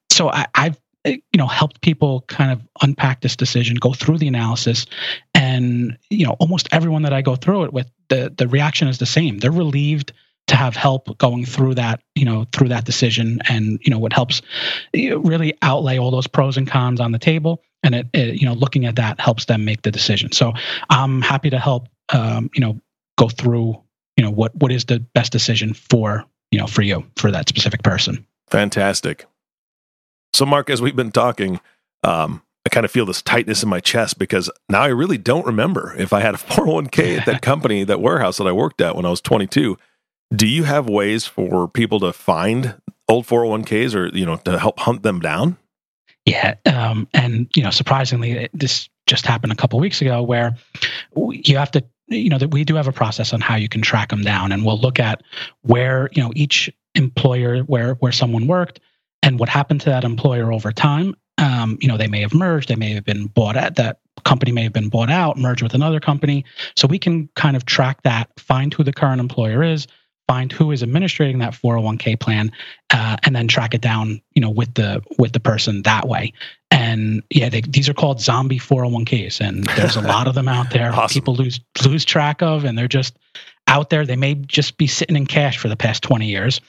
So 0.10 0.32
I, 0.32 0.48
I've 0.56 0.80
you 1.06 1.22
know 1.36 1.46
helped 1.46 1.82
people 1.82 2.22
kind 2.28 2.52
of 2.52 2.62
unpack 2.82 3.22
this 3.22 3.36
decision, 3.36 3.76
go 3.76 3.94
through 3.94 4.18
the 4.18 4.28
analysis, 4.28 4.88
and 5.36 5.98
you 6.10 6.26
know 6.26 6.34
almost 6.40 6.68
everyone 6.72 7.04
that 7.04 7.14
I 7.14 7.22
go 7.22 7.36
through 7.36 7.66
it 7.66 7.74
with, 7.74 7.90
the 8.10 8.34
the 8.36 8.48
reaction 8.48 8.88
is 8.88 8.98
the 8.98 9.06
same. 9.06 9.38
They're 9.38 9.52
relieved 9.52 10.14
to 10.52 10.58
have 10.58 10.76
help 10.76 11.18
going 11.18 11.46
through 11.46 11.76
that, 11.76 12.02
you 12.14 12.26
know, 12.26 12.46
through 12.52 12.68
that 12.68 12.84
decision, 12.84 13.40
and 13.46 13.80
you 13.82 13.90
know, 13.90 13.98
what 13.98 14.12
helps 14.12 14.42
really 14.94 15.58
outlay 15.62 15.98
all 15.98 16.12
those 16.12 16.28
pros 16.28 16.58
and 16.58 16.68
cons 16.70 17.00
on 17.00 17.14
the 17.14 17.20
table, 17.20 17.64
and 17.84 17.96
it, 17.96 18.08
it 18.14 18.42
you 18.42 18.46
know, 18.46 18.54
looking 18.54 18.86
at 18.86 18.98
that 18.98 19.20
helps 19.20 19.46
them 19.46 19.64
make 19.64 19.82
the 19.82 19.92
decision. 19.92 20.32
So 20.34 20.52
I'm 20.90 21.22
happy 21.22 21.50
to 21.50 21.58
help, 21.58 21.88
um, 22.10 22.50
you 22.54 22.60
know, 22.60 22.80
go 23.18 23.30
through, 23.30 23.82
you 24.18 24.24
know, 24.24 24.30
what 24.30 24.54
what 24.56 24.74
is 24.74 24.86
the 24.86 25.00
best 25.00 25.32
decision 25.32 25.74
for 25.74 26.26
you 26.52 26.60
know 26.60 26.68
for 26.68 26.82
you 26.82 27.06
for 27.16 27.32
that 27.32 27.48
specific 27.48 27.82
person. 27.82 28.26
Fantastic. 28.50 29.26
So, 30.34 30.46
Mark, 30.46 30.70
as 30.70 30.82
we've 30.82 30.96
been 30.96 31.12
talking, 31.12 31.62
um, 32.04 32.42
I 32.66 32.70
kind 32.70 32.86
of 32.86 32.92
feel 32.92 33.06
this 33.06 33.22
tightness 33.22 33.64
in 33.64 33.70
my 33.70 33.80
chest 33.80 34.20
because 34.20 34.50
now 34.70 34.82
I 34.82 34.88
really 34.88 35.18
don't 35.18 35.46
remember 35.46 35.96
if 35.98 36.12
I 36.12 36.20
had 36.20 36.36
a 36.36 36.38
401k 36.40 37.20
at 37.20 37.26
that 37.26 37.42
company, 37.52 37.86
that 37.86 38.02
warehouse 38.02 38.38
that 38.38 38.48
I 38.48 38.52
worked 38.52 38.82
at 38.82 38.98
when 38.98 39.06
I 39.06 39.10
was 39.10 39.22
22. 39.22 39.78
Do 40.34 40.48
you 40.48 40.64
have 40.64 40.88
ways 40.88 41.26
for 41.26 41.68
people 41.68 42.00
to 42.02 42.14
find 42.14 42.76
old 43.08 43.26
401ks 43.28 43.96
or, 43.96 44.16
you 44.16 44.26
know, 44.26 44.38
to 44.38 44.58
help 44.58 44.80
hunt 44.80 45.04
them 45.04 45.20
down? 45.20 45.58
Yeah. 46.26 46.56
Um, 46.66 47.08
and, 47.14 47.50
you 47.56 47.64
know, 47.64 47.72
surprisingly, 47.72 48.48
this 48.54 48.90
just 49.08 49.26
happened 49.26 49.52
a 49.52 49.56
couple 49.56 49.80
weeks 49.80 50.02
ago 50.02 50.22
where 50.22 50.56
you 51.16 51.58
have 51.58 51.72
to, 51.72 51.84
you 52.08 52.30
know, 52.30 52.38
that 52.38 52.52
we 52.52 52.64
do 52.64 52.76
have 52.76 52.88
a 52.88 52.92
process 52.92 53.34
on 53.34 53.42
how 53.42 53.56
you 53.56 53.68
can 53.68 53.82
track 53.82 54.10
them 54.10 54.22
down 54.22 54.52
and 54.52 54.66
we'll 54.66 54.80
look 54.80 55.00
at 55.00 55.24
where, 55.62 56.10
you 56.14 56.22
know, 56.22 56.32
each 56.36 56.70
employer, 56.96 57.60
where, 57.64 57.96
where 57.96 58.12
someone 58.12 58.48
worked 58.48 58.80
and 59.24 59.40
what 59.40 59.50
happened 59.50 59.82
to 59.82 59.90
that 59.90 60.04
employer 60.04 60.54
over 60.54 60.72
time 60.72 61.16
um, 61.42 61.78
you 61.82 61.88
know, 61.88 61.98
they 61.98 62.08
may 62.08 62.22
have 62.22 62.34
merged, 62.34 62.70
they 62.70 62.76
may 62.76 62.94
have 62.94 63.04
been 63.04 63.28
bought 63.28 63.58
at 63.58 63.76
that 63.76 64.00
company 64.24 64.52
may 64.52 64.64
have 64.64 64.74
been 64.74 64.90
bought 64.90 65.10
out, 65.10 65.38
merged 65.38 65.64
with 65.64 65.74
another 65.74 66.00
company. 66.00 66.46
So 66.76 66.88
we 66.88 67.00
can 67.00 67.28
kind 67.36 67.56
of 67.56 67.66
track 67.66 68.04
that, 68.04 68.30
find 68.38 68.74
who 68.74 68.84
the 68.84 68.94
current 68.94 69.20
employer 69.20 69.64
is, 69.64 69.88
find 70.32 70.50
who 70.50 70.72
is 70.72 70.82
administrating 70.82 71.40
that 71.40 71.52
401k 71.52 72.18
plan, 72.18 72.54
uh, 72.92 73.18
and 73.24 73.36
then 73.36 73.50
track 73.50 73.74
it 73.74 73.82
down, 73.82 74.22
you 74.34 74.42
know, 74.42 74.50
with 74.50 74.74
the 74.76 75.04
with 75.20 75.34
the 75.34 75.42
person 75.42 75.82
that 75.82 76.08
way. 76.08 76.32
And 76.72 77.22
yeah, 77.30 77.50
they, 77.50 77.60
these 77.60 77.90
are 77.90 77.94
called 77.94 78.22
zombie 78.22 78.58
401ks, 78.58 79.42
and 79.46 79.66
there's 79.76 79.98
a 79.98 80.02
lot 80.02 80.30
of 80.30 80.36
them 80.36 80.48
out 80.48 80.70
there. 80.70 80.94
awesome. 80.94 81.14
People 81.14 81.36
lose 81.36 81.60
lose 81.86 82.06
track 82.06 82.42
of, 82.42 82.64
and 82.64 82.78
they're 82.78 82.88
just 82.88 83.18
out 83.68 83.90
there. 83.90 84.06
They 84.06 84.16
may 84.16 84.36
just 84.36 84.78
be 84.78 84.88
sitting 84.88 85.18
in 85.18 85.26
cash 85.26 85.58
for 85.58 85.68
the 85.68 85.76
past 85.76 86.02
20 86.02 86.26
years, 86.28 86.62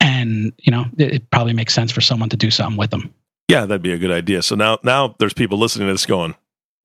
and 0.00 0.52
you 0.58 0.72
know, 0.72 0.86
it, 0.98 1.14
it 1.14 1.30
probably 1.30 1.52
makes 1.52 1.72
sense 1.72 1.92
for 1.92 2.00
someone 2.00 2.30
to 2.30 2.36
do 2.36 2.50
something 2.50 2.76
with 2.76 2.90
them. 2.90 3.14
Yeah, 3.46 3.64
that'd 3.64 3.80
be 3.80 3.92
a 3.92 3.98
good 3.98 4.10
idea. 4.10 4.42
So 4.42 4.56
now, 4.56 4.78
now 4.82 5.14
there's 5.20 5.34
people 5.34 5.58
listening 5.58 5.86
to 5.86 5.94
this 5.94 6.06
going, 6.06 6.34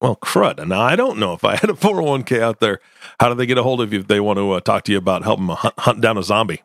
well, 0.02 0.16
crud. 0.16 0.66
Now 0.68 0.82
I 0.82 0.96
don't 0.96 1.20
know 1.20 1.34
if 1.34 1.44
I 1.44 1.56
had 1.56 1.70
a 1.70 1.74
401k 1.74 2.42
out 2.42 2.60
there. 2.60 2.80
How 3.20 3.30
do 3.30 3.36
they 3.36 3.46
get 3.46 3.58
a 3.58 3.64
hold 3.64 3.82
of 3.82 3.94
you 3.94 4.00
if 4.00 4.08
they 4.08 4.20
want 4.20 4.38
to 4.38 4.52
uh, 4.52 4.60
talk 4.62 4.84
to 4.86 4.92
you 4.92 4.98
about 4.98 5.24
helping 5.24 5.48
hunt, 5.48 5.74
hunt 5.78 6.02
down 6.02 6.18
a 6.18 6.24
zombie? 6.24 6.64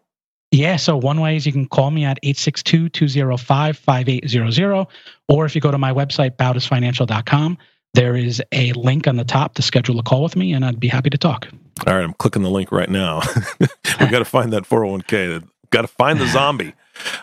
Yeah, 0.51 0.77
so 0.77 0.97
one 0.97 1.21
way 1.21 1.37
is 1.37 1.47
you 1.47 1.53
can 1.53 1.67
call 1.67 1.91
me 1.91 2.05
at 2.05 2.23
862-205-5800 2.23 4.87
or 5.29 5.47
if 5.47 5.55
you 5.57 5.61
go 5.61 5.73
to 5.73 5.79
my 5.79 5.93
website 5.93 6.37
bautisfinancial.com, 6.37 7.59
there 7.95 8.15
is 8.15 8.41
a 8.53 8.73
link 8.75 9.09
on 9.09 9.17
the 9.17 9.25
top 9.25 9.55
to 9.55 9.63
schedule 9.63 9.99
a 9.99 10.05
call 10.05 10.23
with 10.23 10.37
me 10.37 10.53
and 10.53 10.65
I'd 10.65 10.79
be 10.79 10.87
happy 10.87 11.11
to 11.11 11.19
talk. 11.19 11.49
All 11.87 11.95
right, 11.95 12.05
I'm 12.05 12.15
clicking 12.15 12.43
the 12.43 12.51
link 12.51 12.71
right 12.71 12.89
now. 12.89 13.21
we 13.61 13.67
got 14.07 14.21
to 14.21 14.25
find 14.25 14.53
that 14.53 14.63
401k. 14.63 15.43
Got 15.71 15.83
to 15.83 15.89
find 15.89 16.21
the 16.21 16.27
zombie. 16.29 16.73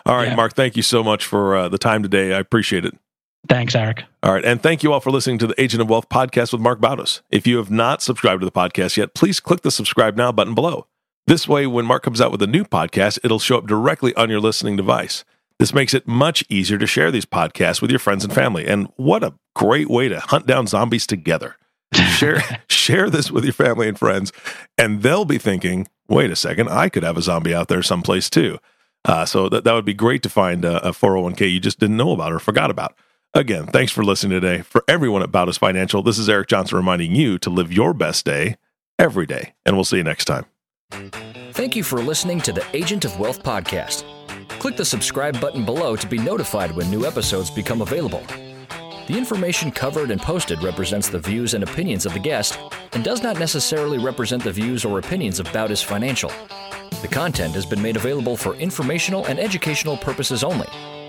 All 0.04 0.16
right, 0.16 0.28
yeah. 0.28 0.34
Mark, 0.34 0.52
thank 0.52 0.76
you 0.76 0.82
so 0.82 1.02
much 1.02 1.24
for 1.24 1.56
uh, 1.56 1.70
the 1.70 1.78
time 1.78 2.02
today. 2.02 2.34
I 2.34 2.38
appreciate 2.38 2.84
it. 2.84 2.94
Thanks, 3.48 3.74
Eric. 3.74 4.04
All 4.22 4.32
right. 4.32 4.44
And 4.44 4.62
thank 4.62 4.82
you 4.82 4.92
all 4.92 5.00
for 5.00 5.10
listening 5.10 5.38
to 5.38 5.46
the 5.46 5.60
Agent 5.60 5.82
of 5.82 5.90
Wealth 5.90 6.08
podcast 6.08 6.52
with 6.52 6.60
Mark 6.60 6.80
Bautis. 6.80 7.22
If 7.30 7.46
you 7.46 7.56
have 7.56 7.70
not 7.70 8.00
subscribed 8.00 8.40
to 8.40 8.44
the 8.44 8.52
podcast 8.52 8.96
yet, 8.96 9.14
please 9.14 9.40
click 9.40 9.62
the 9.62 9.70
subscribe 9.70 10.16
now 10.16 10.30
button 10.30 10.54
below. 10.54 10.86
This 11.26 11.46
way, 11.46 11.66
when 11.66 11.84
Mark 11.84 12.02
comes 12.02 12.20
out 12.20 12.32
with 12.32 12.42
a 12.42 12.46
new 12.46 12.64
podcast, 12.64 13.18
it'll 13.24 13.38
show 13.38 13.58
up 13.58 13.66
directly 13.66 14.14
on 14.14 14.30
your 14.30 14.40
listening 14.40 14.76
device. 14.76 15.24
This 15.58 15.74
makes 15.74 15.94
it 15.94 16.08
much 16.08 16.44
easier 16.48 16.78
to 16.78 16.86
share 16.86 17.10
these 17.10 17.24
podcasts 17.24 17.80
with 17.80 17.90
your 17.90 18.00
friends 18.00 18.24
and 18.24 18.34
family. 18.34 18.66
And 18.66 18.88
what 18.96 19.22
a 19.22 19.34
great 19.54 19.88
way 19.88 20.08
to 20.08 20.18
hunt 20.18 20.46
down 20.46 20.66
zombies 20.66 21.06
together. 21.06 21.56
share 21.94 22.42
share 22.68 23.10
this 23.10 23.30
with 23.30 23.44
your 23.44 23.52
family 23.52 23.86
and 23.86 23.98
friends, 23.98 24.32
and 24.78 25.02
they'll 25.02 25.24
be 25.24 25.38
thinking, 25.38 25.88
wait 26.08 26.30
a 26.30 26.36
second, 26.36 26.68
I 26.68 26.88
could 26.88 27.02
have 27.02 27.16
a 27.16 27.22
zombie 27.22 27.54
out 27.54 27.68
there 27.68 27.82
someplace 27.82 28.30
too. 28.30 28.58
Uh, 29.04 29.24
so 29.24 29.48
that, 29.48 29.64
that 29.64 29.72
would 29.72 29.84
be 29.84 29.94
great 29.94 30.22
to 30.22 30.28
find 30.28 30.64
a, 30.64 30.88
a 30.88 30.92
401k 30.92 31.52
you 31.52 31.60
just 31.60 31.78
didn't 31.78 31.96
know 31.96 32.12
about 32.12 32.32
or 32.32 32.38
forgot 32.38 32.70
about. 32.70 32.96
Again, 33.34 33.66
thanks 33.66 33.90
for 33.90 34.04
listening 34.04 34.38
today. 34.38 34.60
For 34.60 34.84
everyone 34.86 35.22
at 35.22 35.30
Bautis 35.30 35.58
Financial, 35.58 36.02
this 36.02 36.18
is 36.18 36.28
Eric 36.28 36.48
Johnson 36.48 36.76
reminding 36.76 37.14
you 37.14 37.38
to 37.38 37.48
live 37.48 37.72
your 37.72 37.94
best 37.94 38.26
day 38.26 38.56
every 38.98 39.24
day. 39.24 39.54
And 39.64 39.74
we'll 39.74 39.86
see 39.86 39.96
you 39.96 40.04
next 40.04 40.26
time. 40.26 40.44
Thank 41.52 41.74
you 41.74 41.82
for 41.82 42.02
listening 42.02 42.42
to 42.42 42.52
the 42.52 42.64
Agent 42.74 43.06
of 43.06 43.18
Wealth 43.18 43.42
podcast. 43.42 44.04
Click 44.58 44.76
the 44.76 44.84
subscribe 44.84 45.40
button 45.40 45.64
below 45.64 45.96
to 45.96 46.06
be 46.06 46.18
notified 46.18 46.72
when 46.72 46.90
new 46.90 47.06
episodes 47.06 47.50
become 47.50 47.80
available. 47.80 48.22
The 49.06 49.16
information 49.16 49.70
covered 49.70 50.10
and 50.10 50.20
posted 50.20 50.62
represents 50.62 51.08
the 51.08 51.18
views 51.18 51.54
and 51.54 51.64
opinions 51.64 52.04
of 52.04 52.12
the 52.12 52.18
guest 52.18 52.58
and 52.92 53.02
does 53.02 53.22
not 53.22 53.38
necessarily 53.38 53.96
represent 53.98 54.44
the 54.44 54.52
views 54.52 54.84
or 54.84 54.98
opinions 54.98 55.40
of 55.40 55.46
Bautis 55.48 55.82
Financial. 55.82 56.30
The 57.00 57.08
content 57.08 57.54
has 57.54 57.64
been 57.64 57.80
made 57.80 57.96
available 57.96 58.36
for 58.36 58.54
informational 58.56 59.24
and 59.24 59.40
educational 59.40 59.96
purposes 59.96 60.44
only. 60.44 60.68